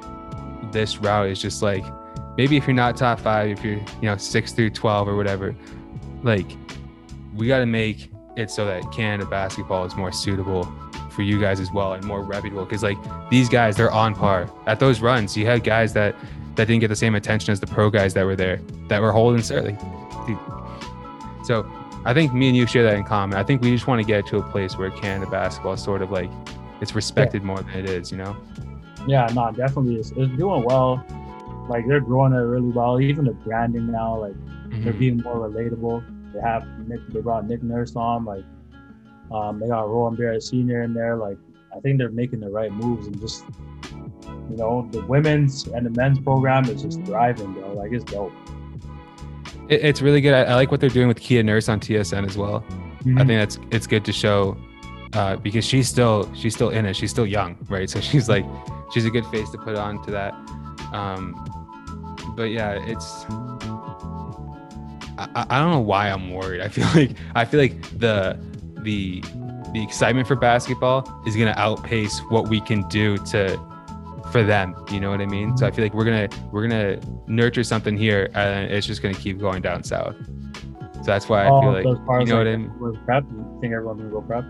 [0.73, 1.85] this route is just like,
[2.41, 5.55] maybe if you're not top five, if you're you know six through twelve or whatever,
[6.23, 6.47] like,
[7.35, 10.65] we got to make it so that Canada basketball is more suitable
[11.11, 12.97] for you guys as well and more reputable because like
[13.29, 16.15] these guys they're on par at those runs you had guys that
[16.55, 19.11] that didn't get the same attention as the pro guys that were there that were
[19.11, 19.77] holding certainly
[21.45, 21.69] so
[22.05, 23.37] I think me and you share that in common.
[23.37, 26.01] I think we just want to get to a place where Canada basketball is sort
[26.01, 26.31] of like
[26.81, 28.35] it's respected more than it is, you know?
[29.07, 29.97] Yeah, no, definitely.
[29.97, 31.05] It's doing well.
[31.71, 33.01] Like they're growing it really well.
[33.01, 34.35] Even the branding now, like
[34.85, 34.99] they're Mhm.
[34.99, 36.05] being more relatable.
[36.35, 37.01] They have Nick.
[37.09, 38.25] They brought Nick Nurse on.
[38.25, 38.45] Like
[39.33, 41.17] um, they got Rowan Barrett Senior in there.
[41.17, 41.39] Like
[41.75, 43.45] I think they're making the right moves and just
[44.51, 47.73] you know the women's and the men's program is just thriving, bro.
[47.73, 48.33] Like it's dope.
[49.69, 50.35] It, it's really good.
[50.35, 52.61] I, I like what they're doing with Kia Nurse on TSN as well.
[52.61, 53.19] Mm-hmm.
[53.19, 54.57] I think that's it's good to show
[55.15, 56.95] uh, because she's still she's still in it.
[56.97, 57.89] She's still young, right?
[57.89, 58.45] So she's like
[58.93, 60.35] she's a good face to put on to that.
[60.93, 61.47] Um,
[62.41, 63.27] but yeah, it's
[65.19, 66.63] I, I don't know why I'm worried.
[66.63, 68.39] I feel like I feel like the
[68.83, 69.23] the
[69.75, 73.61] the excitement for basketball is gonna outpace what we can do to
[74.33, 74.75] for them.
[74.91, 75.55] You know what I mean?
[75.59, 79.13] So I feel like we're gonna we're gonna nurture something here, and it's just gonna
[79.13, 80.17] keep going down south.
[80.95, 82.57] So that's why I Oh, feel like so as far you know like what I
[82.57, 83.05] mean.
[83.05, 84.45] prep, you think everyone's gonna go prep?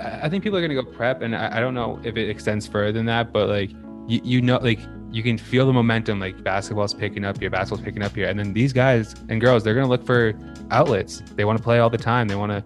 [0.00, 2.30] I I think people are gonna go prep, and I, I don't know if it
[2.30, 3.70] extends further than that, but like
[4.06, 4.80] you, you know, like
[5.12, 6.20] you can feel the momentum.
[6.20, 9.64] Like basketball's picking up here, basketball's picking up here, and then these guys and girls,
[9.64, 10.34] they're gonna look for
[10.70, 11.22] outlets.
[11.36, 12.28] They want to play all the time.
[12.28, 12.64] They want to,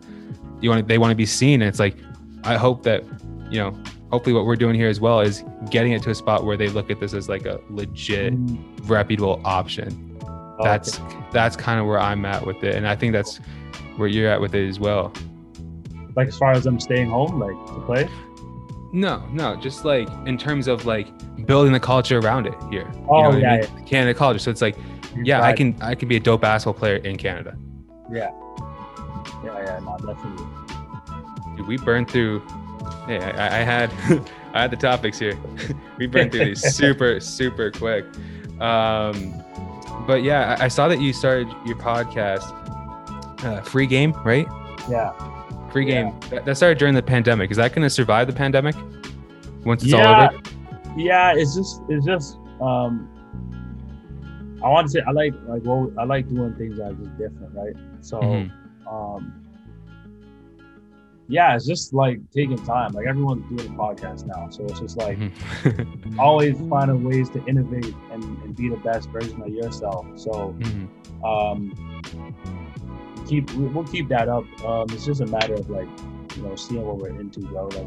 [0.61, 1.63] you want to, they want to be seen.
[1.63, 1.97] And it's like,
[2.45, 3.03] I hope that,
[3.51, 3.77] you know,
[4.11, 6.69] hopefully what we're doing here as well is getting it to a spot where they
[6.69, 8.89] look at this as like a legit, Mm.
[8.89, 10.11] reputable option.
[10.23, 11.01] Oh, That's
[11.33, 13.39] that's kind of where I'm at with it, and I think that's
[13.97, 15.13] where you're at with it as well.
[16.17, 18.09] like as far as them staying home, like to play.
[18.95, 21.09] No, no, just like in terms of like
[21.47, 22.89] building the culture around it here.
[23.09, 23.87] Oh, you know yeah, I mean?
[23.87, 24.39] Canada culture.
[24.39, 24.77] So it's like,
[25.17, 27.59] yeah, I can I can be a dope basketball player in Canada.
[28.09, 28.31] Yeah,
[29.45, 29.81] yeah, yeah.
[29.81, 30.47] No, definitely.
[31.57, 32.39] Dude, we burned through.
[33.07, 33.91] Hey, I, I had
[34.55, 35.37] I had the topics here.
[35.99, 38.05] we burned through these super super quick.
[38.61, 39.43] Um,
[40.07, 42.45] but yeah, I, I saw that you started your podcast,
[43.45, 44.47] uh, Free Game, right?
[44.89, 45.34] Yeah.
[45.75, 46.05] Free Yeah.
[46.05, 46.21] Game.
[46.31, 47.51] That, that started during the pandemic.
[47.51, 48.77] Is that going to survive the pandemic?
[49.65, 50.41] Once it's all over.
[50.97, 51.35] yeah.
[51.35, 52.39] It's just, it's just.
[52.61, 53.11] um
[54.63, 57.19] I want to say I like like well I like doing things that are just
[57.19, 57.75] different, right?
[58.01, 58.51] So, Mhm.
[58.91, 59.41] um,
[61.29, 62.93] yeah, it's just like taking time.
[62.93, 66.19] Like everyone's doing a podcast now, so it's just like Mhm.
[66.19, 70.07] always finding ways to innovate and, and be the best version of yourself.
[70.17, 70.89] So, Mhm.
[71.25, 72.34] um,
[73.27, 74.45] keep we- we'll keep that up.
[74.65, 75.89] Um, it's just a matter of like
[76.37, 77.67] you know seeing what we're into, bro.
[77.69, 77.87] Like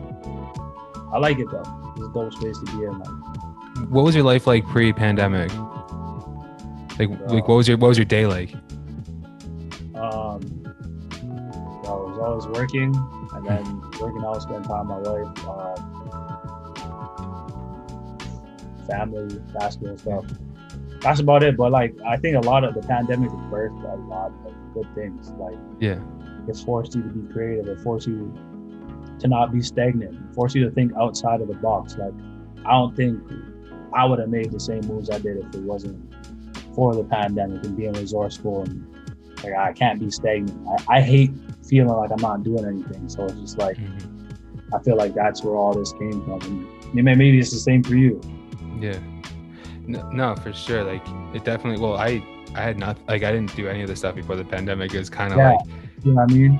[1.13, 1.63] I like it though.
[1.97, 2.97] It's a dope space to be in.
[2.99, 5.51] Like, what was your life like pre-pandemic?
[6.99, 8.53] Like, like what was your what was your day like?
[9.95, 10.41] um,
[11.85, 12.93] I was always working
[13.33, 15.77] and then working out, spending time with my wife, um,
[18.87, 20.25] family, basketball stuff.
[21.01, 21.57] That's about it.
[21.57, 24.87] But like, I think a lot of the pandemic has birthed a lot of good
[24.95, 25.31] things.
[25.37, 25.99] Like, Yeah.
[26.47, 27.67] it's forced you to be creative.
[27.67, 28.33] It forced you
[29.19, 30.13] to not be stagnant.
[30.13, 31.97] It forced you to think outside of the box.
[31.97, 32.13] Like,
[32.65, 33.21] I don't think
[33.93, 36.13] I would have made the same moves I did if it wasn't
[36.75, 38.85] for the pandemic and being resourceful and
[39.43, 40.67] like I can't be stagnant.
[40.87, 41.31] I, I hate
[41.67, 43.09] feeling like I'm not doing anything.
[43.09, 44.75] So it's just like mm-hmm.
[44.75, 46.41] I feel like that's where all this came from.
[46.41, 48.21] And maybe maybe it's the same for you.
[48.79, 48.99] Yeah.
[49.87, 50.83] No, no, for sure.
[50.83, 51.81] Like it definitely.
[51.81, 52.21] Well, I
[52.55, 54.93] I had not like I didn't do any of this stuff before the pandemic.
[54.93, 55.51] It was kind of Yeah.
[55.51, 55.59] like
[56.03, 56.59] You know what I mean?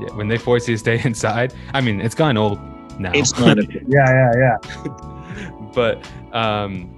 [0.00, 1.52] yeah, when they force you to stay inside.
[1.72, 2.58] I mean, it's gone old
[2.98, 3.12] now.
[3.12, 4.98] not a Yeah, yeah, yeah.
[5.74, 6.90] but um,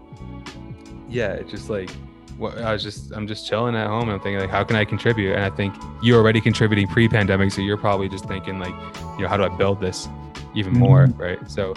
[1.08, 1.90] yeah, it's just like
[2.38, 4.02] what I was just I'm just chilling at home.
[4.04, 5.34] And I'm thinking like, how can I contribute?
[5.34, 8.74] And I think you're already contributing pre-pandemic, so you're probably just thinking like,
[9.16, 10.08] you know, how do I build this
[10.54, 11.18] even more, Mhm.
[11.18, 11.50] right?
[11.50, 11.74] So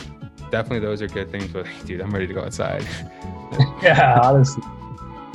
[0.52, 1.48] definitely those are good things.
[1.48, 2.86] But dude, I'm ready to go outside.
[3.82, 4.64] yeah, honestly,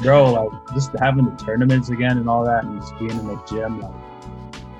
[0.02, 3.42] bro, like just having the tournaments again and all that, and just being in the
[3.48, 3.92] gym, like,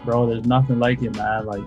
[0.05, 1.47] bro, there's nothing like it, man.
[1.47, 1.64] Like,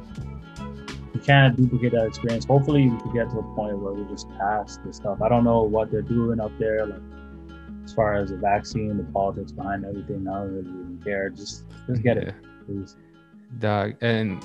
[1.13, 2.45] you can't duplicate that experience.
[2.45, 5.21] Hopefully, we can get to a point where we just pass this stuff.
[5.21, 7.01] I don't know what they're doing up there, like
[7.83, 10.27] as far as the vaccine, the politics behind everything.
[10.27, 11.29] I don't really even care.
[11.29, 12.95] Just, just get it, please.
[13.59, 14.43] Dog, and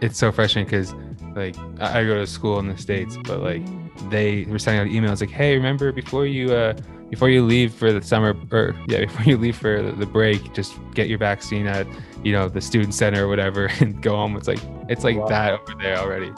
[0.00, 0.94] it's so frustrating because
[1.34, 3.62] like I go to school in the states, but like
[4.10, 6.74] they were sending out emails like, "Hey, remember before you uh
[7.10, 10.78] before you leave for the summer or yeah before you leave for the break, just
[10.94, 11.86] get your vaccine at
[12.22, 15.26] you know the student center or whatever and go home." It's like it's like wow.
[15.28, 16.30] that over there already.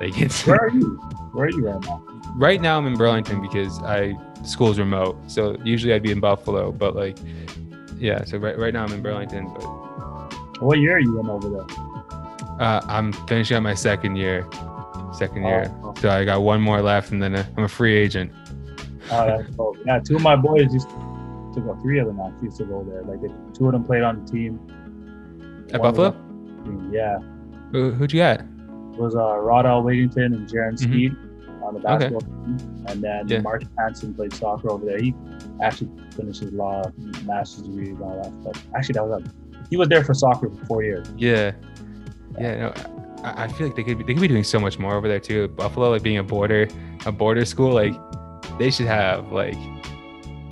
[0.00, 0.96] Like it's where are you?
[1.32, 2.04] Where are you right now?
[2.36, 4.14] Right now I'm in Burlington because I
[4.44, 7.18] school's remote, so usually I'd be in Buffalo, but like
[7.98, 11.48] yeah, so right right now I'm in Burlington, but what year are you in over
[11.48, 11.91] there?
[12.58, 14.46] Uh, I'm finishing up my second year.
[15.12, 15.72] Second year.
[15.82, 18.32] Oh, So I got one more left, and then uh, I'm a free agent.
[19.10, 19.76] Oh, that's cool.
[19.84, 21.78] Yeah, two of my boys used to, go.
[21.82, 23.02] Three of them actually used to go there.
[23.02, 23.20] Like
[23.54, 24.58] two of them played on the team.
[25.72, 26.90] At one Buffalo.
[26.90, 27.18] Yeah.
[27.72, 28.40] Who, who'd you get?
[28.40, 30.92] It was uh, Rodell Wigington and Jaron mm-hmm.
[30.92, 31.16] Speed
[31.62, 32.26] on the basketball okay.
[32.26, 33.40] team, and then yeah.
[33.40, 34.98] Mark Hansen played soccer over there.
[34.98, 35.14] He
[35.62, 36.82] actually finished his law
[37.24, 38.66] master's degree and all that stuff.
[38.74, 39.30] Actually, that was a
[39.70, 41.08] he was there for soccer for four years.
[41.16, 41.52] Yeah,
[42.38, 42.56] yeah.
[42.56, 42.72] No,
[43.24, 45.08] I, I feel like they could be, they could be doing so much more over
[45.08, 45.48] there too.
[45.48, 46.68] Buffalo, like being a border
[47.06, 47.94] a border school, like
[48.58, 49.56] they should have like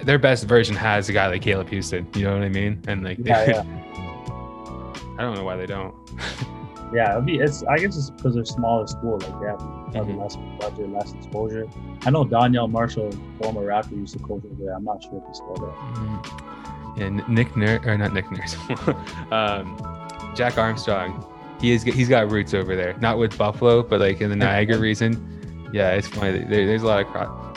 [0.02, 2.06] their best version has a guy like Caleb Houston.
[2.14, 2.82] You know what I mean?
[2.86, 3.60] And like, yeah, yeah.
[5.18, 5.94] I don't know why they don't.
[6.94, 7.38] yeah, it'd be.
[7.38, 7.62] It's.
[7.64, 9.18] I guess it's because they're smaller school.
[9.18, 10.18] Like they have, have mm-hmm.
[10.18, 11.68] less budget, less exposure.
[12.02, 14.74] I know Donyell Marshall, former Raptor, used to coach over there.
[14.74, 15.70] I'm not sure if he's still there.
[15.70, 16.50] Mm-hmm
[16.96, 18.56] and Nick Nurse or not Nick Nurse,
[19.30, 19.76] um,
[20.34, 21.24] Jack Armstrong.
[21.60, 24.78] He is he's got roots over there, not with Buffalo, but like in the Niagara
[24.78, 25.70] region.
[25.72, 26.38] Yeah, it's funny.
[26.38, 27.50] There, there's a lot of crowd.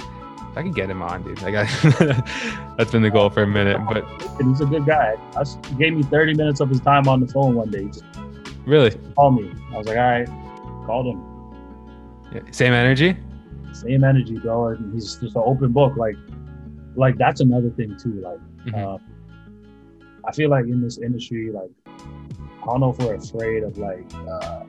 [0.56, 1.42] I can get him on, dude.
[1.42, 1.64] Like I,
[2.78, 4.06] that's been the goal for a minute, but
[4.42, 5.16] he's a good guy.
[5.36, 7.86] I, he gave me 30 minutes of his time on the phone one day.
[7.86, 8.04] Just
[8.66, 8.92] really?
[9.16, 9.52] Called me.
[9.74, 10.28] I was like, all right,
[10.86, 11.24] called him.
[12.34, 13.18] Yeah, same energy.
[13.74, 14.68] Same energy, bro.
[14.68, 15.98] And he's just an open book.
[15.98, 16.16] Like,
[16.96, 18.22] like that's another thing too.
[18.22, 18.76] Like, mm-hmm.
[18.76, 18.98] uh,
[20.28, 21.72] I feel like in this industry, like
[22.64, 24.64] I don't know if we're afraid of like uh,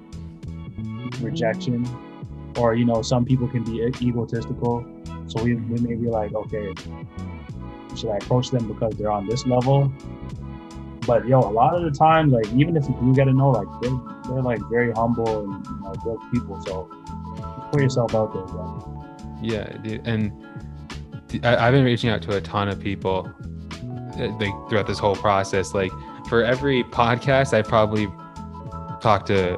[1.20, 1.86] rejection,
[2.58, 4.84] or you know, some people can be egotistical.
[5.28, 6.74] So we, we may be like, okay,
[7.96, 9.92] should I approach them because they're on this level?
[11.06, 13.50] But yo, a lot of the times, like even if you do get to know,
[13.50, 13.90] like they're,
[14.28, 16.60] they're like very humble and you know good people.
[16.66, 16.90] So
[17.70, 19.04] put yourself out there, bro.
[19.40, 20.32] Yeah, and
[21.44, 23.30] I've been reaching out to a ton of people
[24.18, 25.92] like throughout this whole process like
[26.34, 28.08] for every podcast i probably
[29.00, 29.56] talked to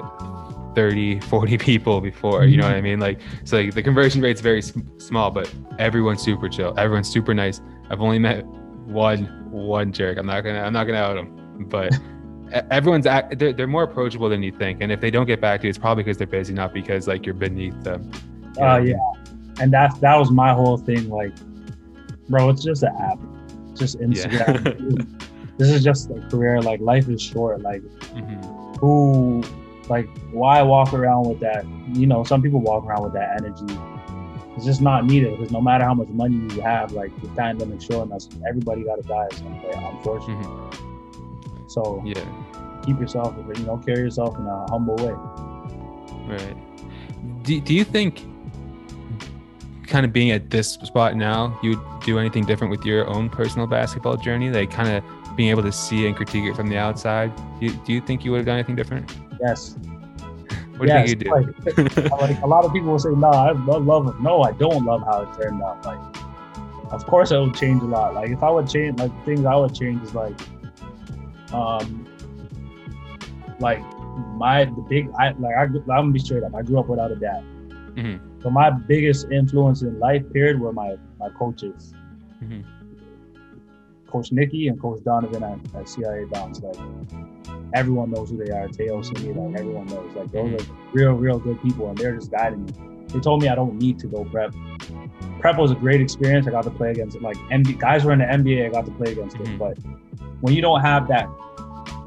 [0.75, 3.01] 30 40 people before you know what i mean?
[3.01, 4.61] Like so like the conversion rate's very
[4.99, 6.75] small but everyone's super chill.
[6.77, 7.63] Everyone's super nice.
[7.89, 8.45] I've only met
[8.85, 10.19] one one jerk.
[10.19, 11.99] I'm not gonna i'm not gonna out him but
[12.71, 15.63] everyone's act, they're, they're more approachable than you think and if they don't get back
[15.63, 18.11] to you it's probably because they're busy not because like you're beneath them
[18.59, 18.97] Oh uh, yeah.
[19.61, 21.33] And that that was my whole thing like
[22.29, 23.19] bro it's just an app.
[23.73, 25.09] Just Instagram.
[25.09, 25.17] Yeah.
[25.59, 26.61] this is just a career.
[26.61, 27.63] Like life is short.
[27.63, 28.75] Like mm-hmm.
[28.79, 29.43] who,
[29.89, 31.65] like why walk around with that?
[31.93, 33.79] You know, some people walk around with that energy.
[34.57, 37.83] It's just not needed because no matter how much money you have, like the pandemic
[37.83, 40.47] showing us, everybody got to die at some point, unfortunately.
[40.47, 41.69] Mm-hmm.
[41.69, 42.25] So yeah,
[42.85, 45.13] keep yourself, you know, carry yourself in a humble way.
[46.27, 46.57] Right.
[47.43, 48.25] Do, do you think
[49.87, 53.29] kind of being at this spot now, you would do anything different with your own
[53.29, 54.51] personal basketball journey?
[54.51, 55.05] Like kind of
[55.37, 57.35] being able to see and critique it from the outside.
[57.61, 59.15] Do you, do you think you would have done anything different?
[59.41, 59.77] Yes.
[60.77, 62.01] what yes, do you think you do?
[62.11, 64.53] Like, like, a lot of people will say, "No, I love, love it." No, I
[64.53, 65.85] don't love how it turned out.
[65.85, 65.99] Like,
[66.93, 68.15] of course, it would change a lot.
[68.15, 70.39] Like, if I would change, like things I would change is like,
[71.53, 72.07] um,
[73.61, 73.83] like
[74.37, 76.55] my the big I like I I'm gonna be straight up.
[76.55, 77.45] I grew up without a dad.
[77.95, 78.43] Mm-hmm.
[78.43, 81.93] So my biggest influence in life period were my my coaches.
[82.43, 82.61] Mm-hmm.
[84.07, 86.61] Coach Nikki and Coach Donovan at, at CIA Bounce.
[86.61, 86.77] Like
[87.75, 88.69] everyone knows who they are.
[88.69, 90.15] Teo Cindy, like everyone knows.
[90.15, 90.73] Like those mm-hmm.
[90.73, 92.73] are real, real good people and they're just guiding me.
[93.09, 94.55] They told me I don't need to go prep.
[95.41, 96.47] Prep was a great experience.
[96.47, 98.67] I got to play against like MB, guys were in the NBA.
[98.67, 99.47] I got to play against them.
[99.47, 99.59] Mm-hmm.
[99.59, 99.79] But
[100.41, 101.29] when you don't have that,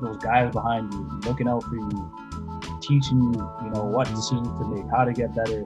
[0.01, 2.11] those guys behind you looking out for you,
[2.81, 5.65] teaching you, you know, what decisions to make, how to get better,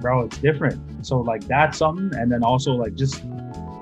[0.00, 0.80] bro, it's different.
[1.04, 3.22] So like that's something, and then also like just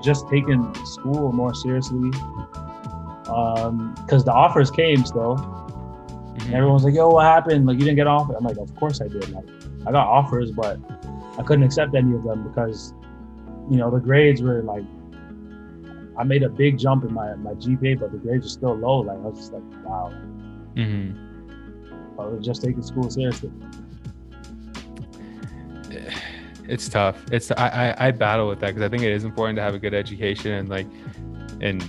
[0.03, 2.11] just taking school more seriously.
[3.27, 5.37] Um, because the offers came still.
[5.37, 6.53] Mm-hmm.
[6.53, 7.65] Everyone's like, "Yo, what happened?
[7.65, 9.29] Like, you didn't get offered?" I'm like, "Of course I did.
[9.29, 9.45] Like,
[9.87, 10.79] I got offers, but
[11.37, 12.93] I couldn't accept any of them because,
[13.69, 14.83] you know, the grades were like,
[16.17, 18.99] I made a big jump in my, my GPA, but the grades were still low.
[18.99, 20.13] Like, I was just like, wow.
[20.75, 22.19] Mm-hmm.
[22.19, 23.51] I was just taking school seriously.
[26.67, 27.17] It's tough.
[27.31, 29.73] It's I, I, I battle with that because I think it is important to have
[29.73, 30.87] a good education and like
[31.61, 31.83] and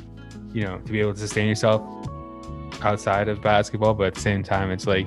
[0.52, 1.82] you know to be able to sustain yourself
[2.82, 5.06] outside of basketball, but at the same time, it's like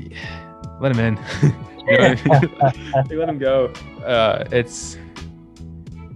[0.80, 1.18] let him in.
[1.88, 2.72] you know I
[3.10, 3.18] mean?
[3.18, 3.72] let him go.
[4.04, 4.96] Uh, it's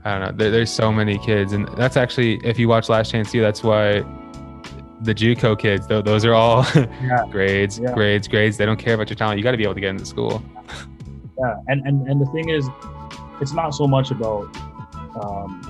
[0.04, 0.32] I don't know.
[0.36, 3.62] There, there's so many kids, and that's actually if you watch Last Chance U, that's
[3.62, 4.04] why
[5.00, 7.24] the JUCO kids, though, those are all Yeah.
[7.30, 7.92] grades, Yeah.
[7.92, 8.56] grades, grades.
[8.56, 9.38] They don't care about your talent.
[9.38, 10.42] You got to be able to get into school.
[11.38, 12.68] Yeah, and, and and the thing is,
[13.40, 14.54] it's not so much about
[15.20, 15.60] um,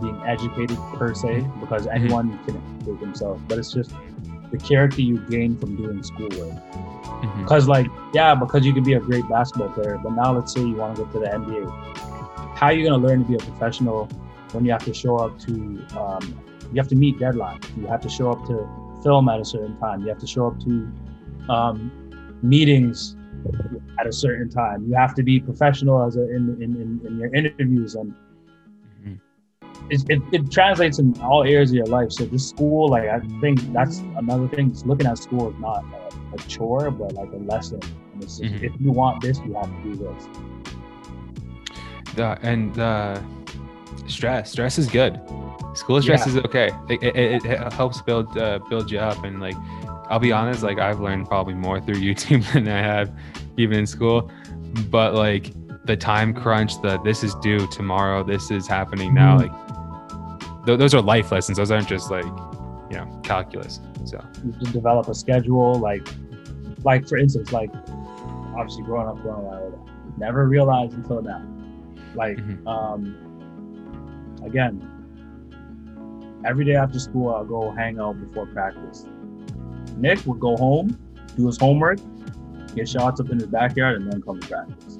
[0.00, 3.92] being educated per se, because anyone can educate themselves, but it's just
[4.50, 6.54] the character you gain from doing schoolwork.
[7.38, 10.60] Because like, yeah, because you can be a great basketball player, but now let's say
[10.60, 12.56] you want to go to the NBA.
[12.56, 14.06] How are you gonna learn to be a professional
[14.52, 16.40] when you have to show up to um,
[16.72, 17.64] you have to meet deadlines.
[17.76, 18.68] You have to show up to
[19.02, 20.02] film at a certain time.
[20.02, 20.92] You have to show up to
[21.48, 23.16] um, meetings
[23.98, 24.84] at a certain time.
[24.88, 28.14] You have to be professional as a, in, in, in, in your interviews, and
[29.04, 29.18] Mhm.
[29.90, 32.10] it, it, it translates in all areas of your life.
[32.12, 34.70] So this school, like I think that's another thing.
[34.70, 37.80] Just looking at school is not a, a chore, but like a lesson.
[38.12, 38.62] And it's just, Mhm.
[38.64, 40.28] if you want this, you have to do this.
[42.18, 43.20] Uh, and uh,
[44.06, 45.20] stress, stress is good.
[45.74, 46.32] School stress Yeah.
[46.32, 46.70] is okay.
[46.88, 49.22] It, it, it, it helps build uh, build you up.
[49.24, 49.56] And like,
[50.08, 53.10] I'll be honest, like I've learned probably more through YouTube than I have
[53.56, 54.30] even in school.
[54.90, 55.52] But like
[55.84, 59.38] the time crunch, the this is due tomorrow, this is happening now.
[59.38, 59.40] Mhm.
[59.48, 61.58] Like th- those are life lessons.
[61.58, 62.24] Those aren't just like
[62.90, 63.80] you know calculus.
[64.04, 65.74] So You to develop a schedule.
[65.74, 66.06] Like,
[66.84, 67.70] like for instance, like
[68.56, 71.42] obviously growing up, growing up, never realized until now.
[72.14, 72.66] Like, Mhm.
[72.66, 73.16] um,
[74.44, 74.80] again,
[76.44, 79.06] every day after school, I'll go hang out before practice.
[79.96, 80.98] Nick would go home,
[81.36, 81.98] do his homework,
[82.74, 84.98] get shots up in his backyard, and then come to practice.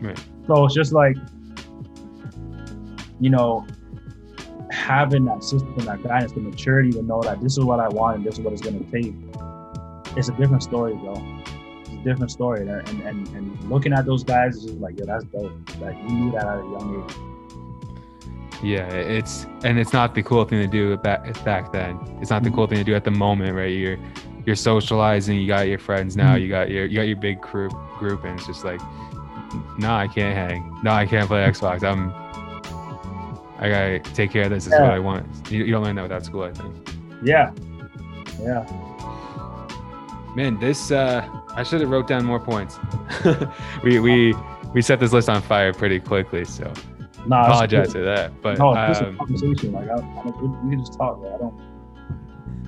[0.00, 0.18] Right.
[0.46, 1.16] So it's just like,
[3.20, 3.66] you know,
[4.70, 8.18] having that system, that guidance, the maturity to know that this is what I want
[8.18, 9.14] and this is what it's going to take.
[10.16, 11.14] It's a different story, bro.
[11.80, 12.66] It's a different story.
[12.66, 15.52] And, and, and, looking at those guys is just like, yeah, that's dope.
[15.80, 17.29] Like, you knew that at a young age.
[18.62, 21.98] Yeah, it's and it's not the cool thing to do back back then.
[22.20, 23.66] It's not the cool thing to do at the moment, right?
[23.72, 23.98] You're
[24.46, 25.38] you're socializing.
[25.38, 26.34] You got your friends now.
[26.34, 26.42] Mhm.
[26.42, 28.80] You got your you got your big group group, and it's just like,
[29.78, 30.78] no, I can't hang.
[30.82, 31.82] No, I can't play Xbox.
[31.82, 32.12] I'm
[33.58, 34.64] I gotta take care of this.
[34.64, 35.26] This is what I want.
[35.50, 36.74] You, you don't learn that without school, I think.
[37.22, 37.52] Yeah.
[38.40, 38.64] Yeah.
[40.34, 42.78] Man, this uh I should have wrote down more points.
[43.84, 44.34] we we
[44.72, 46.72] we set this list on fire pretty quickly, so
[47.26, 47.92] Nah, that's apologize cool.
[47.92, 48.42] for that.
[48.42, 49.72] But No, it's just a um, conversation.
[49.72, 51.32] Like, I, I don't, we, we can just talk, man.
[51.34, 51.60] I don't.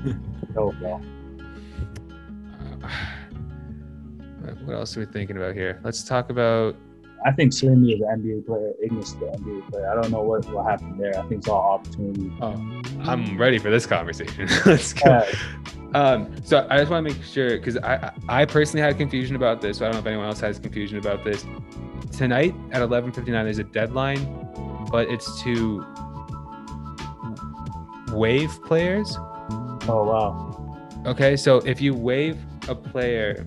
[0.55, 1.00] No, bro.
[4.64, 5.80] what else are we thinking about here?
[5.82, 6.76] Let's talk about
[7.24, 8.72] I think Simi is an NBA player.
[8.84, 9.90] Ignas is an NBA player.
[9.90, 11.16] I don't know what, what happened there.
[11.18, 12.32] I think it's all opportunity.
[12.40, 14.48] Oh, I'm ready for this conversation.
[14.66, 15.03] Let's go.
[15.07, 15.32] Yeah.
[15.95, 19.61] Um, so I just want to make sure because I I personally had confusion about
[19.61, 19.78] this.
[19.78, 21.45] So I don't know if anyone else has confusion about this.
[22.11, 24.20] Tonight at 11:59, there's a deadline,
[24.90, 25.84] but it's to
[28.12, 29.16] waive players.
[29.88, 31.03] Oh wow.
[31.07, 32.38] Okay, so if you waive
[32.68, 33.47] a player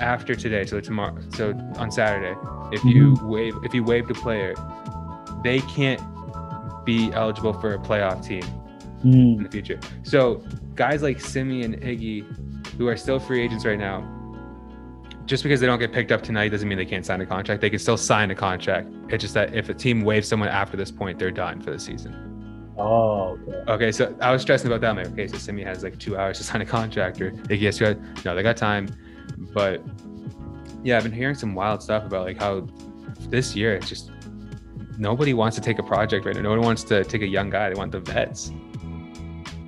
[0.00, 2.38] after today, so tomorrow, so on Saturday,
[2.72, 4.54] if you waive if you waived a player,
[5.42, 6.00] they can't
[6.84, 8.42] be eligible for a playoff team
[9.04, 9.42] in Hmm.
[9.42, 9.78] the future.
[10.02, 10.42] So
[10.74, 12.24] guys like Simi and Iggy,
[12.76, 14.08] who are still free agents right now,
[15.26, 17.60] just because they don't get picked up tonight doesn't mean they can't sign a contract.
[17.60, 18.88] They can still sign a contract.
[19.08, 21.78] It's just that if a team waives someone after this point, they're done for the
[21.78, 22.72] season.
[22.76, 23.72] Oh, okay.
[23.72, 24.90] Okay, so I was stressing about that.
[24.90, 27.62] I'm like, okay, so Simi has like two hours to sign a contract, or Iggy
[27.66, 27.96] has two hours.
[28.24, 28.88] No, they got time.
[29.52, 29.82] But
[30.82, 32.66] yeah, I've been hearing some wild stuff about like how
[33.28, 34.10] this year it's just
[34.98, 36.42] nobody wants to take a project right now.
[36.42, 37.68] Nobody wants to take a young guy.
[37.68, 38.50] They want the vets.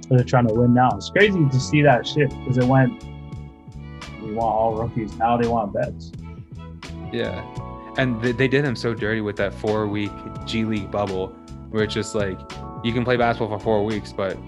[0.08, 0.90] They're trying to win now.
[0.96, 3.04] It's crazy to see that shit because it went.
[4.22, 5.16] We want all rookies.
[5.16, 6.12] Now they want vets.
[7.12, 7.44] Yeah.
[7.96, 10.12] And they, they did him so dirty with that four week
[10.46, 11.28] G League bubble
[11.70, 12.38] where it's just like
[12.82, 14.38] you can play basketball for four weeks, but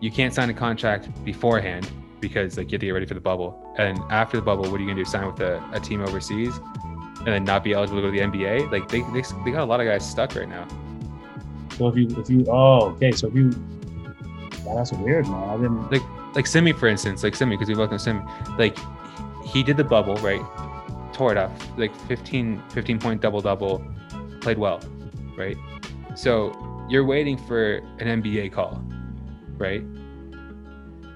[0.00, 1.90] you can't sign a contract beforehand
[2.20, 3.74] because like you have to get ready for the bubble.
[3.78, 5.04] And after the bubble, what are you gonna do?
[5.04, 6.58] Sign with a, a team overseas
[7.18, 8.70] and then not be eligible to go to the NBA?
[8.70, 10.66] Like they, they, they got a lot of guys stuck right now.
[11.76, 13.50] So if you if you oh okay so if you
[14.64, 16.02] that's weird man I didn't Like
[16.34, 18.20] like Simi, for instance, like Simi, because we both know Simi,
[18.58, 18.76] like
[19.44, 20.42] he did the bubble, right?
[21.14, 23.82] tore it up, like 15, 15 point double double,
[24.40, 24.80] played well,
[25.36, 25.56] right?
[26.14, 26.52] So
[26.90, 28.84] you're waiting for an NBA call,
[29.56, 29.82] right?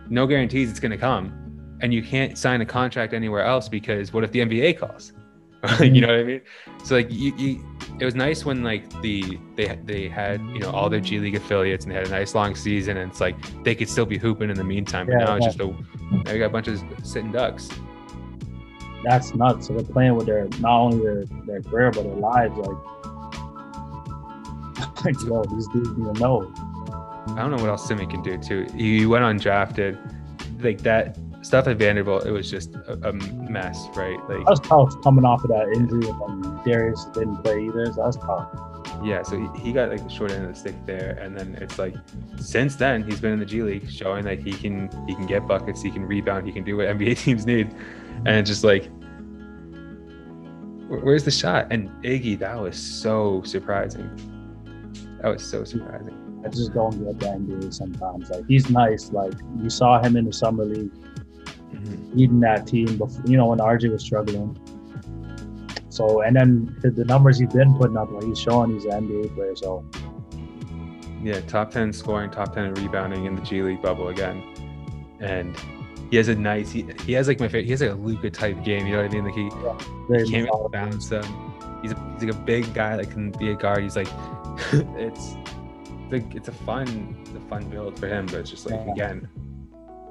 [0.09, 4.13] No guarantees it's going to come, and you can't sign a contract anywhere else because
[4.13, 5.13] what if the NBA calls?
[5.81, 6.41] you know what I mean?
[6.85, 10.71] So like you, you, it was nice when like the they they had you know
[10.71, 13.37] all their G League affiliates and they had a nice long season and it's like
[13.65, 15.07] they could still be hooping in the meantime.
[15.07, 17.69] But Yeah, now it's just a now you got a bunch of sitting ducks.
[19.05, 19.67] That's nuts.
[19.67, 22.57] So they're playing with their not only their their career but their lives.
[22.57, 22.77] Like,
[25.05, 26.53] like yo, these dudes know.
[27.29, 28.67] I don't know what else Simi can do too.
[28.75, 29.99] He went undrafted,
[30.63, 32.27] like that stuff at Vanderbilt.
[32.27, 34.19] It was just a, a mess, right?
[34.29, 37.87] Like That was tough coming off of that injury, and then Darius didn't play either.
[37.93, 38.49] So that's tough.
[39.05, 41.57] yeah, so he, he got like the short end of the stick there, and then
[41.61, 41.95] it's like
[42.39, 45.47] since then he's been in the G League, showing that he can he can get
[45.47, 47.73] buckets, he can rebound, he can do what NBA teams need,
[48.27, 48.85] and it's just like.
[50.89, 51.69] wh- Where's the shot?
[51.71, 54.09] And Iggy, that was so surprising.
[55.23, 56.15] That was so surprising.
[56.45, 58.31] I just don't get the NBA sometimes.
[58.31, 59.11] Like he's nice.
[59.13, 60.93] Like you saw him in the summer league
[61.75, 62.15] Mhm.
[62.15, 64.57] leading that team before, you know, when RJ was struggling.
[65.91, 69.07] So and then the, the numbers he's been putting up, like he's showing he's an
[69.09, 69.55] NBA player.
[69.57, 69.85] So
[71.23, 74.43] Yeah, top 10 scoring, top 10 in rebounding in the G League bubble again.
[75.21, 75.57] And
[76.11, 78.31] he has a nice, he, he has like my favorite, he has like a Luka
[78.31, 79.25] type game, you know what I mean?
[79.25, 79.51] Like he,
[80.09, 81.25] very he can't really bounce them.
[81.83, 83.83] He's, a, he's like a big guy that can be a guard.
[83.83, 84.09] He's like,
[84.73, 85.35] it's,
[86.11, 88.93] like, it's a fun, it's a fun build for him, but it's just like, Yeah.
[88.93, 89.29] again,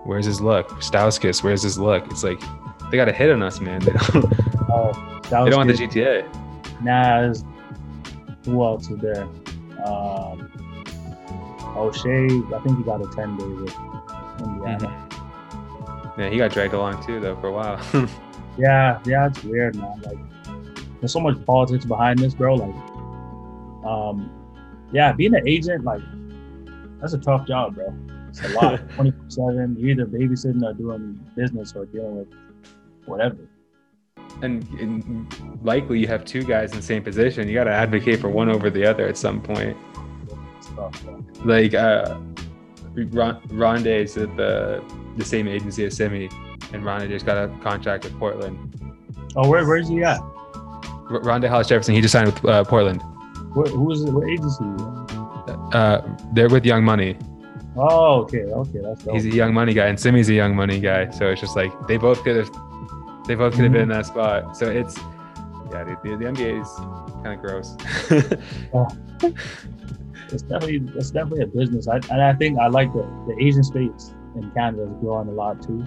[0.08, 0.70] where's his look?
[0.82, 2.06] Stauskas, where's his look?
[2.10, 2.42] It's like,
[2.90, 3.82] they got a hit on us, man.
[3.82, 4.26] They don't,
[4.70, 5.74] Oh, they don't want the.
[5.88, 6.26] GTA.
[6.82, 7.44] Nas.
[8.46, 9.24] Who else is there?
[9.86, 10.50] Um,
[11.76, 12.54] Oshae.
[12.54, 13.76] I think he got a ten day with
[14.40, 15.08] Indiana.
[16.18, 17.80] Yeah, he got dragged along too, though, for a while.
[18.60, 20.02] Yeah, yeah, it's weird, man.
[20.02, 20.18] Like,
[21.00, 22.56] there's so much politics behind this, bro.
[22.56, 22.76] Like,
[23.86, 24.32] um,
[24.92, 26.02] yeah, being an agent, like,
[27.00, 27.94] that's a tough job, bro.
[28.30, 28.90] It's a lot.
[28.96, 29.76] Twenty four seven.
[29.80, 32.28] You're either babysitting or doing business or dealing with
[33.06, 33.38] whatever.
[34.42, 37.48] and, and likely you have two guys in the same position.
[37.48, 39.78] You got to advocate for one over the other at some point.
[40.58, 41.06] It's tough.
[41.46, 42.20] Like uh,
[42.94, 44.84] Ron- Rondae's at the
[45.18, 46.26] the same agency as Simi,
[46.74, 48.58] and Rondae just got a contract with Portland.
[49.36, 50.20] Oh, where, where's he at?
[50.20, 53.02] R- Rondae Hollis Jefferson, he just signed with uh, Portland.
[53.54, 54.12] Where, who's it?
[54.12, 54.64] What agency?
[55.74, 56.02] Uh,
[56.34, 57.18] they're with Young Money.
[57.78, 59.14] Oh, okay, okay, that's dope.
[59.16, 61.10] He's a Young Money guy, and Simi's a Young Money guy.
[61.12, 62.50] So it's just like they both could have,
[63.28, 64.58] they both could have been in that spot.
[64.58, 64.98] So it's,
[65.72, 66.70] yeah, dude, the, the NBA is
[67.24, 67.76] kind of gross.
[70.32, 71.88] it's definitely it's definitely a business.
[71.88, 75.32] I, and I think I like the the Asian space in Canada is growing a
[75.32, 75.86] lot too.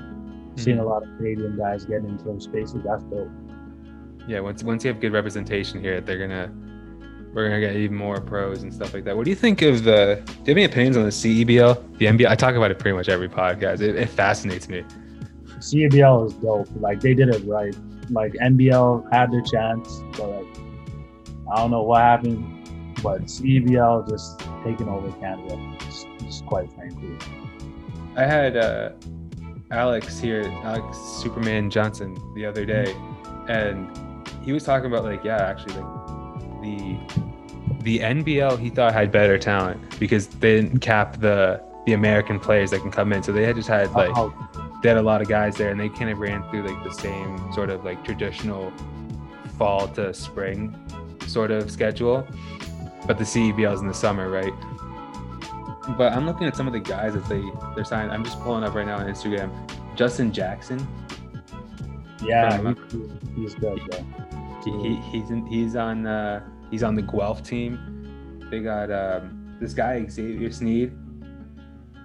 [0.56, 0.86] Seeing Mm-hmm.
[0.86, 2.82] a lot of Canadian guys getting into those spaces.
[2.84, 3.30] That's dope.
[4.28, 6.52] yeah once once you have good representation here they're gonna
[7.32, 9.84] we're gonna get even more pros and stuff like that what do you think of
[9.84, 12.78] the do you have any opinions on the cebl the nba i talk about it
[12.78, 14.84] pretty much every podcast it, it fascinates me
[15.60, 16.68] CBL is dope.
[16.76, 17.76] Like they did it right.
[18.08, 20.56] Like NBL had their chance, but like
[21.52, 22.68] I don't know what happened,
[23.02, 25.58] but CBL just taking over Canada.
[25.80, 27.16] Just, just quite frankly.
[28.16, 28.90] i had uh
[29.70, 32.92] alex here alex superman johnson the other day
[33.48, 33.88] and
[34.42, 35.99] he was talking about like yeah actually like
[36.60, 36.98] the
[37.82, 42.70] the nbl he thought had better talent because they didn't cap the the american players
[42.70, 43.22] that can come in.
[43.22, 44.32] So they had just had like Oh,
[44.82, 46.92] they had a lot of guys there and they kind of ran through like the
[46.92, 48.72] same sort of like traditional
[49.58, 50.74] fall to spring
[51.26, 52.26] sort of schedule.
[53.06, 54.52] But the CEBL is in the summer right?
[55.96, 57.42] But I'm looking at some of the guys that they
[57.74, 58.10] they're signing.
[58.10, 59.50] I'm just pulling up right now on Instagram.
[59.96, 60.86] Justin Jackson.
[62.22, 64.04] Yeah, he, he's good, bro.
[64.64, 67.78] He, he he's in, he's on uh he's on the Guelph team
[68.50, 70.92] they got um this guy Xavier Sneed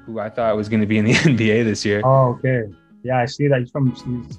[0.05, 2.63] who I thought was going to be in the NBA this year Oh, okay.
[3.03, 3.91] Yeah, I see that he's from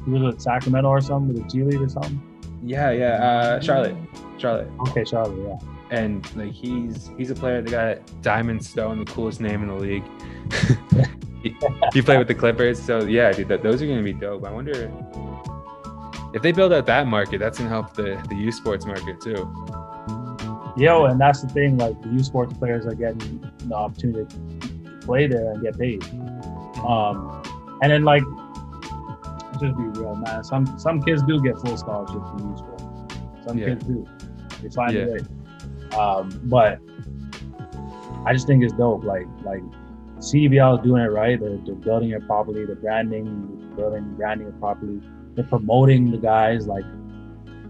[0.04, 2.20] he was at Sacramento or something with the G League or something.
[2.64, 3.96] yeah yeah uh Charlotte
[4.38, 5.96] Charlotte Okay, Charlotte, yeah.
[5.98, 9.74] and like he's he's a player that got Diamond Stone, the coolest name in the
[9.74, 10.04] league.
[11.42, 11.56] he,
[11.92, 14.44] he played with the Clippers, so yeah, dude, that, those are gonna be dope.
[14.44, 14.88] I wonder
[16.36, 19.50] if they build out that market, that's gonna help the the U Sports market too.
[20.76, 21.78] Yo, and that's the thing.
[21.78, 24.26] Like the U Sports players are getting the opportunity
[24.60, 26.04] to play there and get paid.
[26.86, 27.42] Um,
[27.82, 28.22] and then like,
[29.58, 30.44] just be real, man.
[30.44, 32.84] Some some kids do get full scholarships from U Sports.
[33.46, 33.66] Some Yeah.
[33.68, 34.06] kids do.
[34.62, 35.04] They find Yeah.
[35.04, 35.20] a way.
[35.98, 36.78] Um, but
[38.26, 39.04] I just think it's dope.
[39.04, 39.62] Like like
[40.18, 41.40] CBL is doing it right.
[41.40, 42.66] They're, they're building it properly.
[42.66, 45.00] The branding, building branding it properly.
[45.36, 46.66] They're promoting the guys.
[46.66, 46.84] Like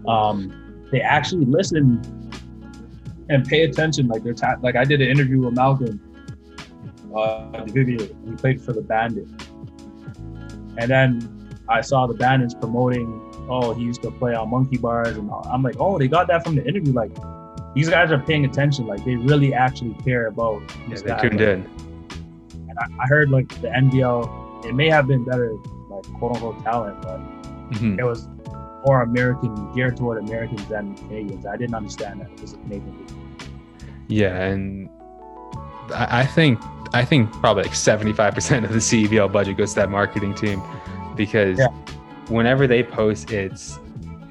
[0.07, 2.01] um, they actually listen
[3.29, 4.07] and pay attention.
[4.07, 6.01] Like they're ta- like I did an interview with Malcolm.
[7.15, 7.97] Uh, He
[8.37, 9.27] played for the Bandit,
[10.77, 13.23] and then I saw the Bandits promoting.
[13.49, 16.43] Oh, he used to play on monkey bars, and I'm like, oh, they got that
[16.43, 16.93] from the interview.
[16.93, 17.11] Like
[17.73, 18.87] these guys are paying attention.
[18.87, 20.61] Like they really actually care about.
[20.89, 21.19] Yeah, they guy.
[21.19, 21.65] tuned in.
[22.69, 25.53] And I, I, heard like the NBL, it may have been better,
[25.89, 27.19] like quote unquote talent, but
[27.71, 27.99] mm-hmm.
[27.99, 28.27] it was
[28.85, 31.45] more American, geared toward Americans than Canadians.
[31.45, 33.11] I didn't understand that it was a Canadian league.
[34.07, 34.89] Yeah, and
[35.93, 36.59] I, I think
[36.93, 40.33] I think probably like seventy five percent of the CEBL budget goes to that marketing
[40.33, 40.61] team
[41.15, 41.67] because yeah.
[42.29, 43.79] whenever they post, it's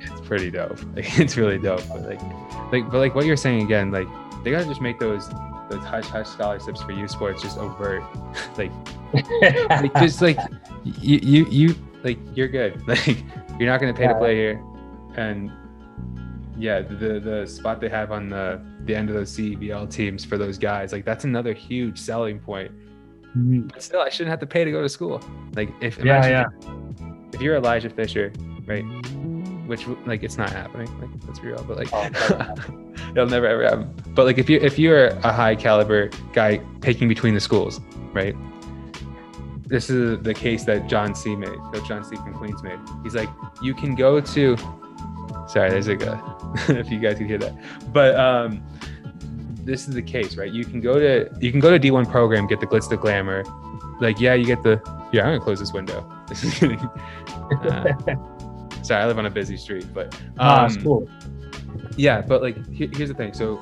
[0.00, 0.78] it's pretty dope.
[0.94, 1.86] Like it's really dope.
[1.88, 2.22] But like
[2.72, 4.08] like but like what you're saying again, like
[4.42, 5.28] they gotta just make those
[5.68, 8.02] those hush hush scholarships for U sports just overt.
[8.56, 8.72] like,
[9.70, 10.38] like just like
[10.84, 11.74] you you you
[12.06, 12.80] like you're good.
[12.86, 13.24] Like
[13.58, 14.12] you're not gonna pay yeah.
[14.12, 14.62] to play here,
[15.16, 15.50] and
[16.58, 20.38] yeah, the the spot they have on the the end of those CBL teams for
[20.38, 22.70] those guys, like that's another huge selling point.
[23.36, 23.68] Mm-hmm.
[23.68, 25.22] But still, I shouldn't have to pay to go to school.
[25.54, 26.44] Like if yeah, yeah.
[27.28, 28.32] If, if you're Elijah Fisher,
[28.66, 28.82] right?
[29.66, 30.88] Which like it's not happening.
[31.00, 32.04] Like let's be real, but like oh,
[33.10, 33.94] it'll never ever happen.
[34.14, 37.80] But like if you if you're a high caliber guy picking between the schools,
[38.12, 38.36] right?
[39.66, 42.78] This is the case that John C made, that John C from Queens made.
[43.02, 43.28] He's like,
[43.60, 44.56] you can go to
[45.48, 46.18] sorry, there's a good
[46.68, 47.54] if you guys can hear that.
[47.92, 48.62] But um
[49.64, 50.50] this is the case, right?
[50.50, 53.44] You can go to you can go to D1 program, get the glitz the glamour.
[54.00, 54.80] Like, yeah, you get the
[55.12, 56.08] yeah, I'm gonna close this window.
[56.30, 57.92] uh,
[58.82, 61.08] sorry, I live on a busy street, but um, ah, cool.
[61.96, 63.32] Yeah, but like here's the thing.
[63.32, 63.60] So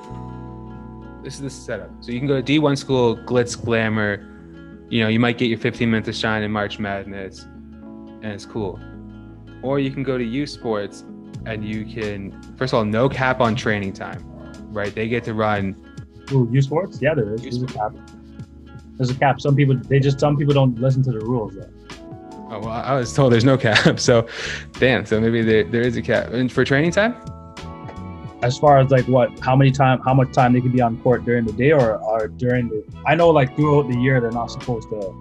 [1.23, 1.89] this is the setup.
[2.01, 4.34] So you can go to D1 school, glitz glamour.
[4.89, 8.45] You know, you might get your 15 minutes of shine in March Madness, and it's
[8.45, 8.79] cool.
[9.61, 11.03] Or you can go to U Sports,
[11.45, 14.23] and you can first of all no cap on training time,
[14.71, 14.93] right?
[14.93, 15.75] They get to run
[16.31, 17.01] Ooh, U Sports?
[17.01, 17.41] Yeah, there is.
[17.41, 17.93] There's a cap.
[18.97, 19.41] There's a cap.
[19.41, 21.69] Some people they just some people don't listen to the rules though.
[22.49, 23.99] Oh well, I was told there's no cap.
[23.99, 24.27] So,
[24.73, 25.05] damn.
[25.05, 26.31] So maybe there, there is a cap.
[26.31, 27.15] And for training time?
[28.41, 30.97] As far as like what, how many time, how much time they can be on
[31.01, 32.83] court during the day or, or during the?
[33.05, 35.15] I know like throughout the year they're not supposed to.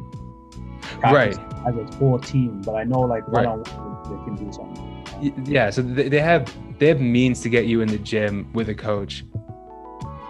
[1.02, 1.36] Right.
[1.66, 5.44] As a full team, but I know like one on one they can do something.
[5.46, 5.70] Yeah.
[5.70, 9.24] So they have they have means to get you in the gym with a coach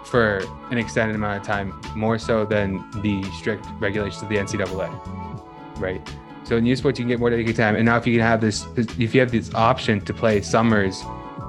[0.05, 5.79] for an extended amount of time, more so than the strict regulations of the NCAA,
[5.79, 6.01] right?
[6.43, 7.75] So in U Sports, you can get more dedicated time.
[7.75, 11.03] And now, if you can have this, if you have this option to play summers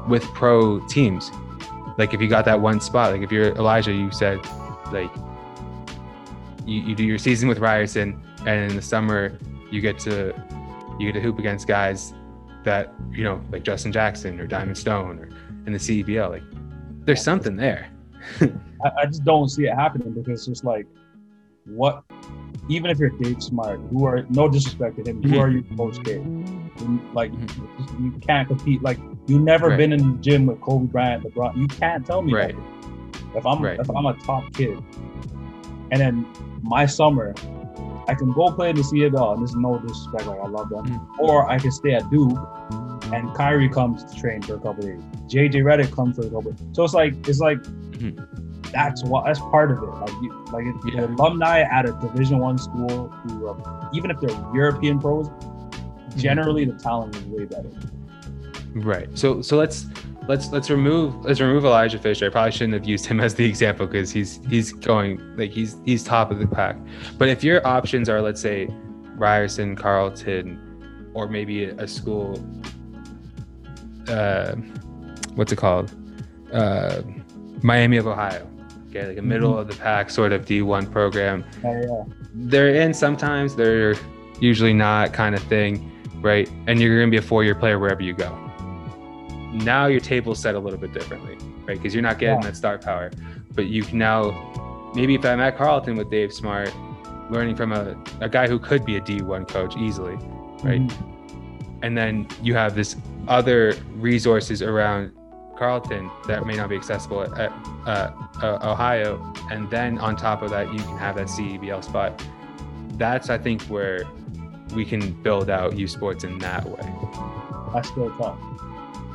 [0.09, 1.31] with pro teams,
[1.99, 4.39] like if you got that one spot, like if you're Elijah, you said,
[4.93, 5.11] like,
[6.65, 9.39] you, you do your season with Ryerson, and in the summer,
[9.71, 10.35] you get to
[10.99, 12.15] you get to hoop against guys
[12.65, 15.29] that you know, like Justin Jackson or Diamond Stone or
[15.67, 16.31] in the CEBL.
[16.31, 16.43] Like,
[17.05, 17.91] there's something there.
[18.41, 20.87] I, I, just don't see it happening because it's just like,
[21.65, 22.03] what?
[22.69, 25.33] Even if you're Dave Smart, who are no disrespect to him, mm-hmm.
[25.33, 26.19] who are you, Coach K?
[27.13, 28.05] Like, mm-hmm.
[28.05, 28.83] you can't compete.
[28.83, 29.79] Like, you never right.
[29.79, 31.57] been in the gym with Kobe Bryant, LeBron.
[31.57, 32.55] You can't tell me right.
[33.35, 33.79] If I'm right.
[33.79, 34.83] if I'm a top kid,
[35.91, 36.27] and then
[36.63, 37.35] my summer,
[38.09, 40.71] I can go play in the CFL, and this is no disrespect, like I love
[40.71, 41.21] them, mm-hmm.
[41.21, 42.39] or I can stay at Duke
[43.13, 45.01] and Kyrie comes to train for a couple days.
[45.29, 46.53] JJ Redick comes for a couple.
[46.53, 46.67] Days.
[46.73, 48.46] So it's like it's like mm-hmm.
[48.77, 49.87] That's what that's part of it.
[49.87, 51.07] Like you, like if yeah.
[51.07, 56.19] alumni at a Division One school who are, even if they're European pros, mm-hmm.
[56.19, 57.71] generally the talent is way better.
[58.75, 59.09] Right.
[59.19, 59.87] So so let's
[60.29, 62.27] let's let's remove let's remove Elijah Fisher.
[62.27, 65.77] I probably shouldn't have used him as the example because he's he's going like he's
[65.85, 66.77] he's top of the pack.
[67.19, 68.69] But if your options are let's say
[69.17, 72.39] Ryerson, Carleton, or maybe a school
[74.09, 74.55] uh,
[75.35, 75.95] what's it called?
[76.53, 77.03] Uh,
[77.63, 78.49] Miami of Ohio.
[78.97, 79.61] Okay, like a middle mm-hmm.
[79.61, 81.45] of the pack sort of D1 program.
[81.65, 82.15] Oh, yeah.
[82.35, 83.95] They're in sometimes, they're
[84.41, 86.51] usually not kind of thing, right?
[86.67, 88.35] And you're going to be a four year player wherever you go.
[89.53, 91.37] Now your table's set a little bit differently,
[91.67, 91.77] right?
[91.77, 92.49] Because you're not getting yeah.
[92.49, 93.11] that star power,
[93.55, 96.73] but you can now, maybe if I'm at Carleton with Dave Smart,
[97.31, 100.15] learning from a, a guy who could be a D1 coach easily,
[100.63, 100.81] right?
[100.81, 101.17] Mm-hmm
[101.83, 102.97] and then you have this
[103.29, 105.13] other resources around
[105.57, 107.53] Carleton that may not be accessible at
[107.87, 112.23] uh, uh, Ohio, and then on top of that, you can have that CEBL spot.
[112.93, 114.05] That's I think where
[114.75, 116.95] we can build out U Sports in that way.
[117.73, 118.39] That's still tough.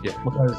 [0.04, 0.22] Yeah.
[0.24, 0.56] Because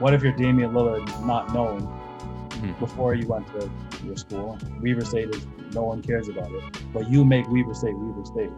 [0.00, 2.72] what if you're Damian Lillard not known mm-hmm.
[2.78, 3.70] before you went to
[4.04, 4.58] your school?
[4.80, 8.50] Weber State is no one cares about it, but you make Weber State Weber State.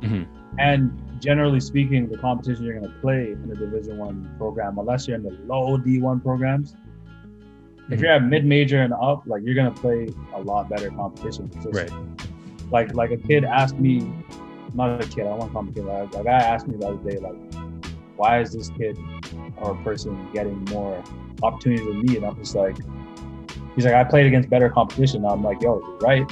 [0.00, 0.26] Mhm.
[0.58, 0.90] And
[1.20, 5.16] generally speaking, the competition you're going to play in a Division One program, unless you're
[5.16, 6.74] in the low D1 programs,
[7.90, 8.02] if Mhm.
[8.02, 11.50] you're at mid major and up, like you're going to play a lot better competition.
[11.62, 11.90] Just- Right.
[12.70, 14.12] Like like a kid asked me,
[14.74, 15.84] not a kid, I don't want to call him a kid.
[15.86, 17.36] Like, a guy asked me the other day, like,
[18.16, 18.98] why is this kid
[19.56, 21.02] or person getting more
[21.42, 22.16] opportunities than me?
[22.18, 22.76] And I'm just like,
[23.74, 25.24] he's like, I played against better competition.
[25.24, 26.30] I'm like, yo, you're right.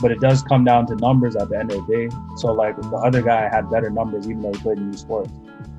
[0.00, 2.16] But it does come down to numbers at the end of the day.
[2.36, 5.30] So like the other guy had better numbers even though he played in U Sports.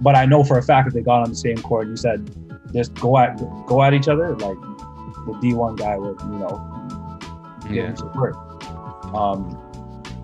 [0.02, 1.98] But I know for a fact that they got on the same court and you
[1.98, 2.30] said
[2.74, 3.38] just go at
[3.68, 4.58] go at each other, like
[5.26, 7.20] the D one guy would, you know,
[7.64, 7.88] give Yeah.
[7.96, 8.36] him work.
[9.14, 9.58] Um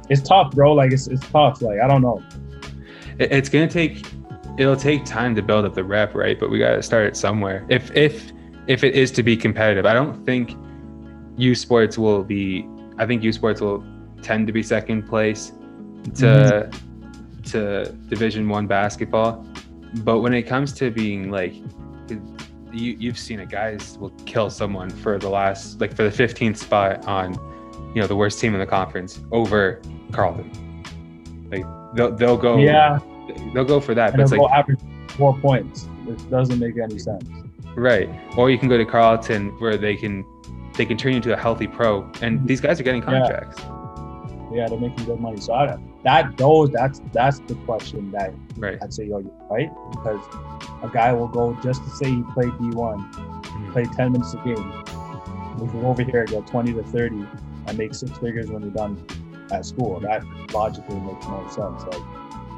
[0.09, 0.73] it's tough, bro.
[0.73, 1.61] Like it's it's tough.
[1.61, 2.21] Like I don't know.
[3.19, 4.05] It's gonna take
[4.57, 7.65] it'll take time to build up the rep right but we gotta start it somewhere
[7.69, 8.31] if if
[8.67, 10.55] if it is to be competitive i don't think
[11.37, 12.67] u sports will be
[12.97, 13.83] i think u sports will
[14.21, 15.51] tend to be second place
[16.15, 17.41] to mm-hmm.
[17.41, 19.45] to division one basketball
[19.97, 21.53] but when it comes to being like
[22.71, 26.57] you, you've seen it guys will kill someone for the last like for the 15th
[26.57, 27.33] spot on
[27.93, 29.81] you know the worst team in the conference over
[30.11, 30.51] carleton
[31.51, 32.99] like they'll, they'll go Yeah.
[33.53, 34.09] they'll go for that.
[34.09, 34.79] And But it's like average
[35.09, 37.25] four points, which doesn't make any sense.
[37.75, 40.25] right, or you can go to Carleton where they can
[40.75, 43.61] they can turn you into a healthy pro, and these guys are getting contracts.
[44.51, 45.39] Yeah, they're making good money.
[45.41, 48.77] So I, that those that's that's the question that Right.
[48.83, 50.19] I'd say, yo, you're right, because
[50.83, 53.71] a guy will go just to say he played D1, Mhm.
[53.71, 54.83] play 10 minutes a game.
[55.59, 57.25] We can over here get 20 to 30
[57.67, 59.03] and make six figures when you're done
[59.51, 59.99] at school.
[60.01, 61.83] That logically makes no sense.
[61.85, 62.01] Like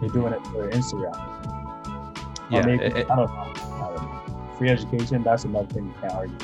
[0.01, 1.15] you're doing it for Instagram.
[2.51, 3.35] Yeah, maybe, it- it- I don't know.
[3.35, 4.55] I don't know.
[4.57, 6.35] Free education, that's another thing you can't argue.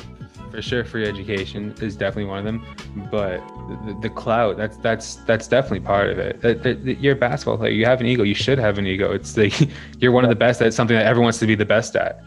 [0.52, 0.84] For sure.
[0.84, 2.66] Free education is definitely one of them,
[3.10, 3.40] but
[3.86, 6.42] the, the clout that's that's that's definitely part of it.
[6.42, 7.72] That, that, that you're a basketball player.
[7.72, 8.24] You have an ego.
[8.24, 9.14] You should have an ego.
[9.14, 9.54] It's like
[10.00, 12.22] you're one of the best at something that everyone wants to be the best at.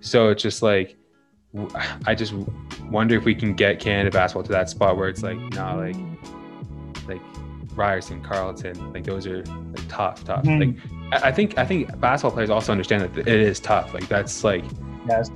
[0.00, 0.96] So it's just like
[2.06, 2.32] i just
[2.90, 5.96] wonder if we can get Canada basketball to that spot where it's like, nah, like
[7.08, 7.20] like
[7.74, 10.44] Ryerson, Carleton, like those are like tough, tough.
[10.44, 10.76] Mhm.
[11.12, 13.92] Like I I think I think basketball players also understand that it is tough.
[13.94, 14.64] Like that's like
[15.08, 15.30] Yes.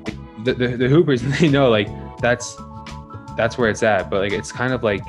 [0.44, 1.88] The, the, the hoopers they know like
[2.20, 2.56] that's
[3.36, 5.04] that's where it's at but like it's kind of like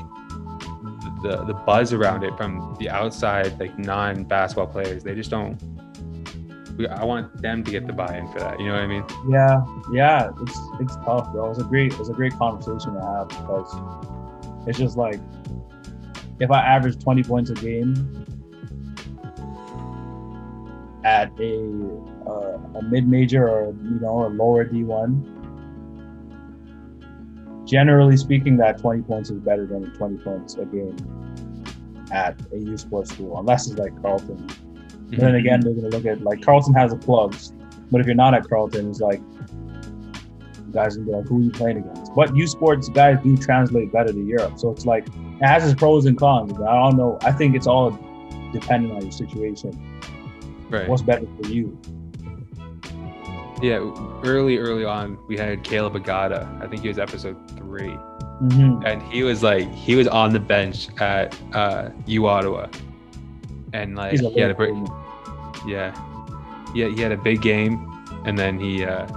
[1.22, 5.62] the the buzz around it from the outside like non-basketball players they just don't
[6.92, 9.64] i want them to get the buy-in for that you know what i mean Yeah,
[9.94, 11.50] yeah, it's it's tough, bro.
[11.50, 13.74] It's a great it's a great conversation to have because
[14.68, 15.20] it's just like
[16.42, 18.26] if I average 20 points a game
[21.06, 21.60] at a
[22.28, 25.36] uh, a mid major or you know a lower D1,
[27.66, 30.96] generally speaking, that 20 points is better than 20 points a game
[32.12, 34.48] at a U sports school, unless it's like Carleton.
[35.10, 37.54] But then again, they're gonna look at like Carleton has the plugs,
[37.92, 39.22] but if you're not at Carleton, it's like
[40.72, 42.14] guys gonna be like, who are you playing against?
[42.16, 45.80] But U Sports guys do translate better to Europe, so it's like it has its
[45.80, 46.54] pros and cons.
[46.54, 47.18] I don't know.
[47.22, 47.92] I think it's all
[48.52, 49.72] dependent on your situation.
[50.70, 51.80] right What's better for you?
[53.62, 53.78] Yeah
[54.24, 57.98] early early on we had caleb agada i think he was episode three
[58.44, 58.86] Mm-hmm.
[58.86, 62.68] and he was like he was on the bench at uh u ottawa
[63.72, 64.74] and like he had a break
[65.66, 65.96] Yeah.
[66.76, 67.90] Yeah, he had a big game
[68.26, 69.08] and then he uh,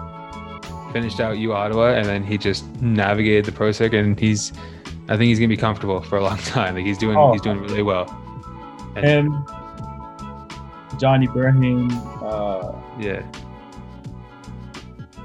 [0.93, 4.53] finished out U Ottawa and then he just navigated the pro circuit and he's
[5.09, 6.76] I think he's gonna be comfortable for a long time.
[6.76, 7.32] Like he's doing Oh.
[7.32, 8.07] he's doing really well.
[8.97, 9.45] Him,
[10.99, 11.91] Johnny Burnham,
[12.22, 13.22] uh, Yeah.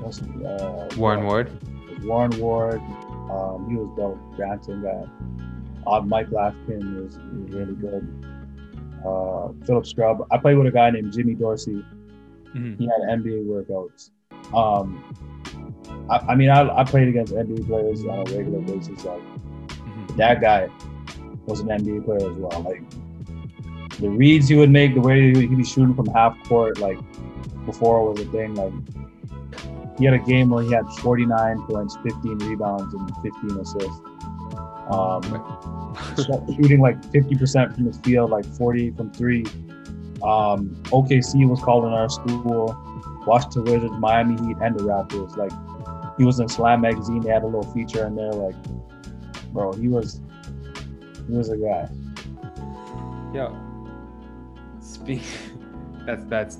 [0.04, 1.51] What's, uh, Warren Ward.
[2.04, 2.82] Warren Ward.
[3.32, 4.20] Um, he was dope.
[4.36, 5.04] Granson guy.
[5.88, 8.26] Uh, Mike L'Africain was, was really good.
[9.06, 10.26] Uh, Philip Scrubb.
[10.32, 11.84] I played with a guy named Jimmy Dorsey.
[12.56, 12.78] Mhm.
[12.78, 14.12] He had NBA workouts.
[14.54, 15.04] Um,
[16.10, 19.04] I, I mean, I, I played against NBA players on a regular basis.
[19.04, 19.22] Like
[19.70, 20.16] Mhm.
[20.18, 20.70] that guy
[21.45, 22.62] was an NBA player as well.
[22.62, 22.84] Like
[23.99, 26.97] the reads he would make, the way he'd be shooting from half court, like
[27.66, 28.56] before was a thing.
[28.56, 28.74] Like
[29.98, 34.02] he had a game where he had 49 points, 15 rebounds, and 15 assists.
[34.89, 35.24] Um,
[36.56, 39.46] shooting like 50% from the field, like 40 from three.
[40.24, 42.78] Um, OKC was called in our school.
[43.26, 45.36] Washington Wizards, Miami Heat, and the Raptors.
[45.38, 45.52] Like
[46.18, 47.22] he was in Slam magazine.
[47.22, 48.32] They had a little feature in there.
[48.32, 48.56] Like,
[49.52, 50.22] bro, he was
[51.28, 51.89] he was a guy.
[53.34, 53.52] Yeah.
[54.82, 55.24] Speak
[56.06, 56.58] that's that's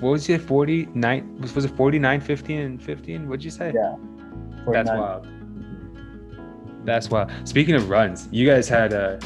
[0.00, 3.94] what was it 49 was, was it 49 15 and 15 what'd you say Yeah.
[4.72, 4.98] that's 49.
[4.98, 5.28] wild
[6.84, 9.16] that's wild speaking of runs you guys had uh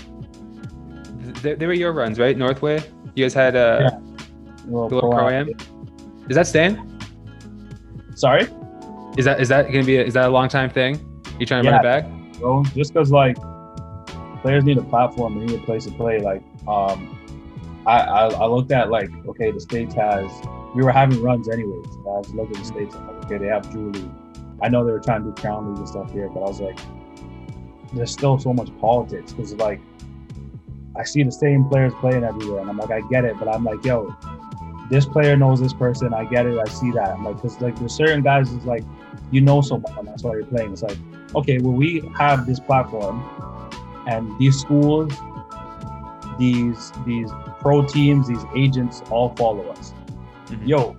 [1.42, 2.80] th- they were your runs right northway
[3.14, 3.98] You guys had uh, Yeah.
[4.66, 5.48] Little the little pro pro-am.
[6.28, 6.76] Is that staying?
[8.14, 8.46] Sorry,
[9.18, 9.96] Is that is that gonna be?
[9.96, 10.92] A, is that a long time thing?
[11.40, 12.04] You trying to run it back?
[12.38, 12.62] bro.
[12.76, 13.36] Just because like
[14.42, 16.20] players need a platform, they need a place to play.
[16.20, 17.18] Like, um,
[17.86, 20.30] I, I I looked at like okay, the states has.
[20.74, 21.86] We were having runs anyways.
[21.86, 22.94] I was looking at the states.
[22.94, 24.10] I'm like, okay, they have Drew League.
[24.62, 26.60] I know they were trying to do crown league and stuff here, but I was
[26.60, 26.78] like,
[27.92, 29.80] there's still so much politics because like
[30.96, 33.64] I see the same players playing everywhere, and I'm like, I get it, but I'm
[33.64, 34.14] like, yo,
[34.90, 36.12] this player knows this person.
[36.12, 36.58] I get it.
[36.58, 37.10] I see that.
[37.10, 38.84] I'm like, because like there's certain guys, it's like
[39.30, 40.72] you know someone, that's why you're playing.
[40.72, 40.98] It's like,
[41.34, 43.22] okay, well, we have this platform,
[44.06, 45.12] and these schools,
[46.38, 49.94] these these pro teams, these agents all follow us.
[50.51, 50.66] Mhm.
[50.68, 50.96] Yo,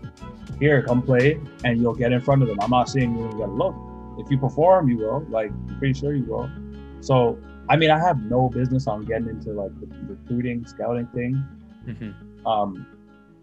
[0.60, 2.58] here, come play, and you'll get in front of them.
[2.62, 3.76] I'm not saying you gotta look.
[4.20, 5.26] If you perform, you will.
[5.30, 6.50] Like, I'm pretty sure you will.
[7.02, 7.38] So,
[7.70, 11.44] I mean, I have no business on getting into like the recruiting, scouting thing.
[11.88, 12.14] Mhm.
[12.46, 12.86] Um,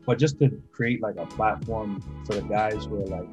[0.06, 3.28] but just to create like a platform for the guys where like,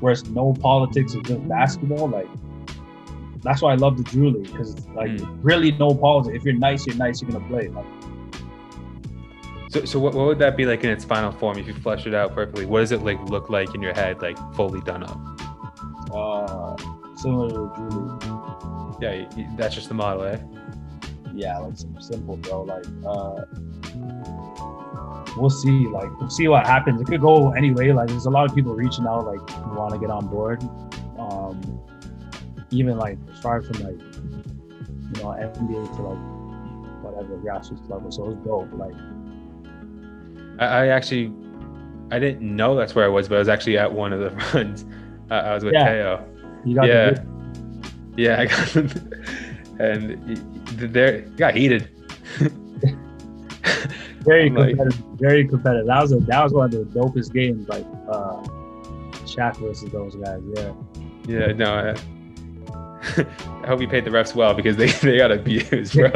[0.00, 2.08] where it's no politics, it's just basketball.
[2.08, 2.28] Like,
[3.42, 5.12] that's why I love the Drew League because like
[5.42, 6.36] really no politics.
[6.36, 7.22] If you're nice, you're nice.
[7.22, 7.68] You're gonna play.
[7.68, 7.86] Like,
[9.70, 12.04] So, so what, what would that be like in its final form if you flesh
[12.04, 12.66] it out perfectly?
[12.66, 15.16] What does it like look like in your head, like fully done up?
[16.12, 16.76] uh,
[17.14, 18.18] similar to Drew
[19.00, 20.38] Yeah, y- y- that's just the model, eh?
[21.32, 22.62] yeah, like simple, bro.
[22.62, 23.44] Like, uh,
[25.36, 25.86] we'll see.
[25.86, 27.00] Like, we'll see what happens.
[27.00, 27.92] It could go anyway.
[27.92, 29.40] Like, there's a lot of people reaching out, like,
[29.76, 30.60] want to get on board.
[31.16, 31.60] Um,
[32.72, 38.10] even like as far from like, you know, NBA to like whatever grassroots level.
[38.10, 38.72] So it's dope.
[38.72, 38.94] Like,
[40.60, 41.32] I, I actually,
[42.12, 44.30] I didn't know that's where I was, but I was actually at one of the
[44.54, 44.84] runs.
[45.30, 45.92] Uh, I was with Yeah.
[45.92, 46.24] Teo.
[46.64, 47.10] you got Yeah.
[47.10, 47.24] the
[48.16, 48.76] Yeah, I got
[49.80, 51.88] and y- y- there got heated.
[54.22, 55.04] very like- competitive.
[55.18, 55.86] very competitive.
[55.86, 57.68] That was a that was one of the dopest games.
[57.68, 58.42] Like, uh,
[59.24, 60.40] Shaq versus those guys.
[60.56, 60.72] Yeah.
[61.26, 61.72] Yeah, no.
[61.74, 61.94] I,
[63.62, 66.10] I hope you paid the refs well because they, they got abused, bro.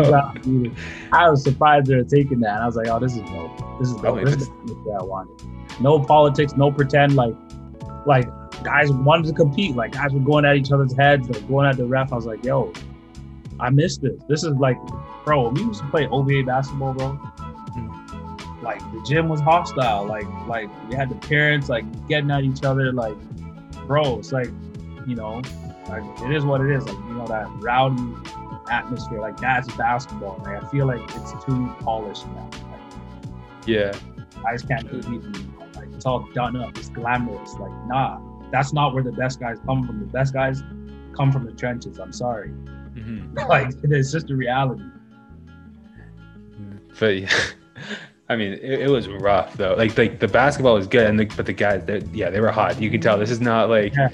[1.13, 2.63] I was surprised they were taking that.
[2.63, 3.79] I was like, oh, this is dope.
[3.79, 4.05] This is dope.
[4.05, 5.81] Oh, this is what I wanted.
[5.81, 7.17] No politics, no pretend.
[7.17, 7.35] Like,
[8.07, 8.27] like
[8.63, 9.77] guys wanted to compete.
[9.77, 12.13] Like guys were going at each other's heads, like going at the ref.
[12.13, 12.73] I was like, yo,
[13.61, 14.21] I missed this.
[14.29, 14.79] This is like,
[15.25, 15.49] bro.
[15.49, 17.11] We used to play OBA basketball, bro.
[17.11, 18.65] Hmm.
[18.65, 20.07] Like the gym was hostile.
[20.07, 22.93] Like, like we had the parents like getting at each other.
[22.93, 23.17] Like,
[23.87, 24.49] bro, it's like,
[25.07, 25.43] you know,
[25.89, 26.85] like it is what it is.
[26.87, 28.15] Like, you know, that rowdy
[28.71, 29.21] atmosphere.
[29.21, 30.41] Like that's basketball.
[30.45, 32.49] Like I feel like it's too polished now.
[32.53, 33.93] Like, Yeah.
[34.43, 35.67] guys can't compete anymore.
[35.77, 36.77] Like it's all done up.
[36.79, 37.55] It's glamorous.
[37.55, 38.21] Like nah,
[38.51, 40.01] that's not where the best guys come from.
[40.01, 40.63] The best guys
[41.17, 41.99] come from the trenches.
[41.99, 42.49] I'm sorry.
[42.49, 44.85] hmm Like it's just a reality.
[46.99, 47.33] But yeah,
[48.29, 49.75] I mean, it, it was rough though.
[49.75, 51.83] Like, like the basketball was good, and the, but the guys,
[52.13, 52.81] yeah, they were hot.
[52.81, 54.09] You can tell this is not like Yeah.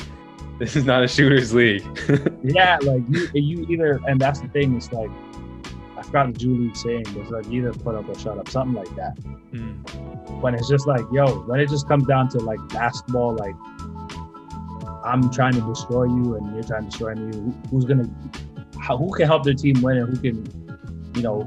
[0.61, 1.83] This is not a shooters league.
[2.43, 4.77] Yeah, like you, you either, and that's the thing.
[4.77, 5.11] It's like
[5.97, 7.05] I forgot the Drew League saying.
[7.09, 9.19] It's like either put up or shut up, something like that.
[9.53, 10.41] Mm.
[10.43, 13.55] When it's just like, yo, when it just comes down to like basketball, like
[15.03, 17.35] I'm trying to destroy you and you're trying to destroy me.
[17.35, 18.09] Who, who's gonna,
[18.79, 21.43] how, who can help their team win and who can, you know,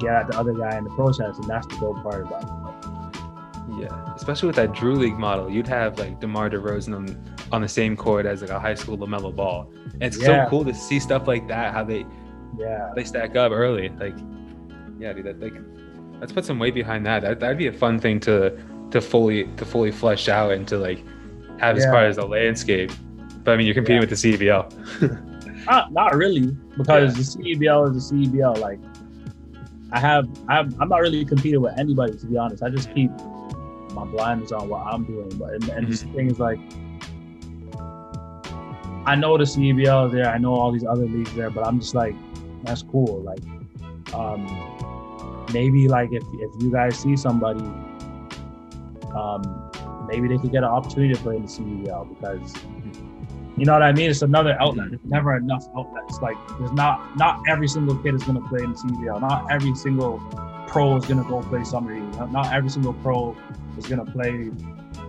[0.00, 1.38] get at the other guy in the process?
[1.38, 2.63] And that's the dope part about it.
[3.84, 7.68] Yeah, especially with that Drew League model, you'd have like DeMar DeRozan on, on the
[7.68, 9.70] same court as like a high school Lamelo Ball.
[9.92, 10.44] And it's Yeah.
[10.44, 12.06] so cool to see stuff like that, how they
[12.58, 13.90] Yeah, they stack up early.
[14.00, 14.14] Like,
[14.98, 15.54] yeah, dude, that like
[16.20, 17.22] let's put some weight behind that.
[17.22, 18.56] that that'd be a fun thing to
[18.90, 21.04] to fully to fully flesh out and to like
[21.58, 22.90] have as part as a landscape.
[23.42, 25.64] But I mean, you're competing with the CBL.
[25.66, 28.58] not not really because the CEBL is the CEBL.
[28.58, 28.78] Like
[29.92, 32.62] I have, I'm, I'm not really competing with anybody to be honest.
[32.62, 33.10] I just keep
[34.04, 35.30] my blinders on what I'm doing.
[35.36, 36.58] But and, and the thing is like,
[39.06, 40.28] I know the CBL is there.
[40.28, 42.14] I know all these other leagues there, but I'm just like,
[42.62, 43.20] that's cool.
[43.20, 43.40] Like,
[44.14, 44.46] um,
[45.52, 47.64] maybe like if if you guys see somebody,
[49.14, 49.70] um,
[50.06, 52.54] maybe they could get an opportunity to play in the CBL because
[53.56, 54.10] you know what I mean?
[54.10, 54.90] It's another outlet.
[54.90, 56.18] There's never enough outlets.
[56.20, 59.20] Like there's not not every single kid is gonna play in the CBL.
[59.20, 60.18] Not every single
[60.66, 62.14] pro is gonna go play summer league.
[62.16, 63.36] Not, not every single pro
[63.78, 64.50] is gonna play,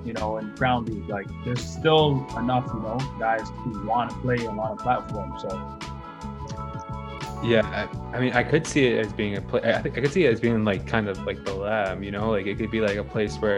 [0.04, 1.08] you know, in crown league.
[1.10, 4.80] Like there's still enough, you know, guys who want to play on a lot of
[4.80, 5.42] platforms.
[5.42, 5.50] So
[7.44, 9.62] Yeah, I, I mean, I could see it as being a play.
[9.64, 12.12] I think I could see it as being like kind of like the lab, you
[12.12, 13.58] know, like it could be like a place where,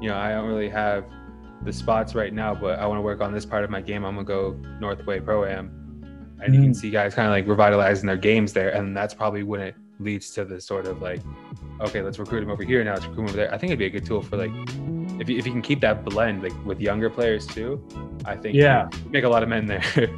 [0.00, 1.04] you know, I don't really have
[1.62, 4.04] the spots right now, but I want to work on this part of my game.
[4.04, 5.68] I'm gonna go Northway Pro Am,
[6.42, 6.72] and you can mm-hmm.
[6.72, 10.30] see guys kind of like revitalizing their games there, and that's probably when it leads
[10.30, 11.20] to the sort of like
[11.80, 13.54] okay, let's recruit him over here now, let's recruit him over there.
[13.54, 14.50] I think it'd be a good tool for like
[15.20, 17.82] if you, if you can keep that blend like with younger players too.
[18.24, 18.88] I think Yeah.
[19.04, 19.82] you make a lot of men there.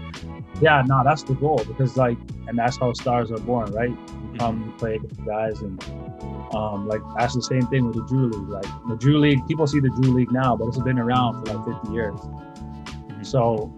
[0.61, 2.16] Yeah, no, that's the goal because like,
[2.47, 3.89] and that's how stars are born, right?
[3.89, 5.83] You come, you play against guys, and
[6.55, 8.49] um, like that's the same thing with the Drew League.
[8.49, 11.55] Like the Drew League, people see the Drew League now, but it's been around for
[11.55, 12.20] like 50 years.
[13.22, 13.74] So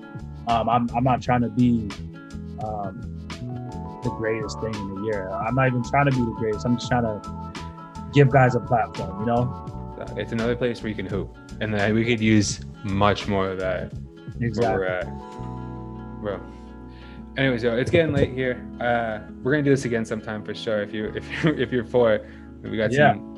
[0.48, 1.88] um, I'm I'm not trying to be
[2.62, 3.13] um,
[4.04, 5.28] the greatest thing in the year.
[5.30, 6.64] I'm not even trying to be the greatest.
[6.64, 7.52] I'm just trying to
[8.12, 9.96] give guys a platform, you know?
[10.00, 13.48] Uh, it's another place where you can hoop, and then we could use much more
[13.48, 13.92] of that
[14.38, 15.06] where we're at.
[16.20, 16.40] Bro.
[17.36, 18.64] Anyways, yo, it's getting late here.
[18.80, 20.82] Uh, we're gonna do this again sometime for sure.
[20.82, 22.26] If you if you if you're for it,
[22.62, 23.12] we got Yeah.
[23.14, 23.30] some.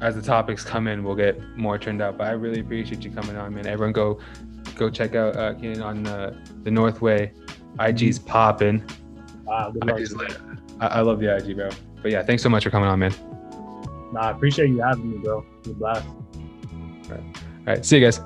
[0.00, 2.16] As the topics come in, we'll get more turned out.
[2.18, 3.66] But I really appreciate you coming on, man.
[3.66, 4.18] Everyone, go
[4.74, 7.32] go check out uh, Keenan on uh, the Northway.
[7.80, 8.82] IG's popping.
[9.46, 9.98] Wow, good luck.
[10.00, 10.36] IG's lit.
[10.80, 11.70] I, I love the IG, bro.
[12.02, 13.14] But yeah, thanks so much for coming on, man.
[14.12, 15.44] Nah, I appreciate you having me, bro.
[15.64, 16.06] You're blessed.
[16.08, 17.18] All
[17.66, 18.20] right, see you guys.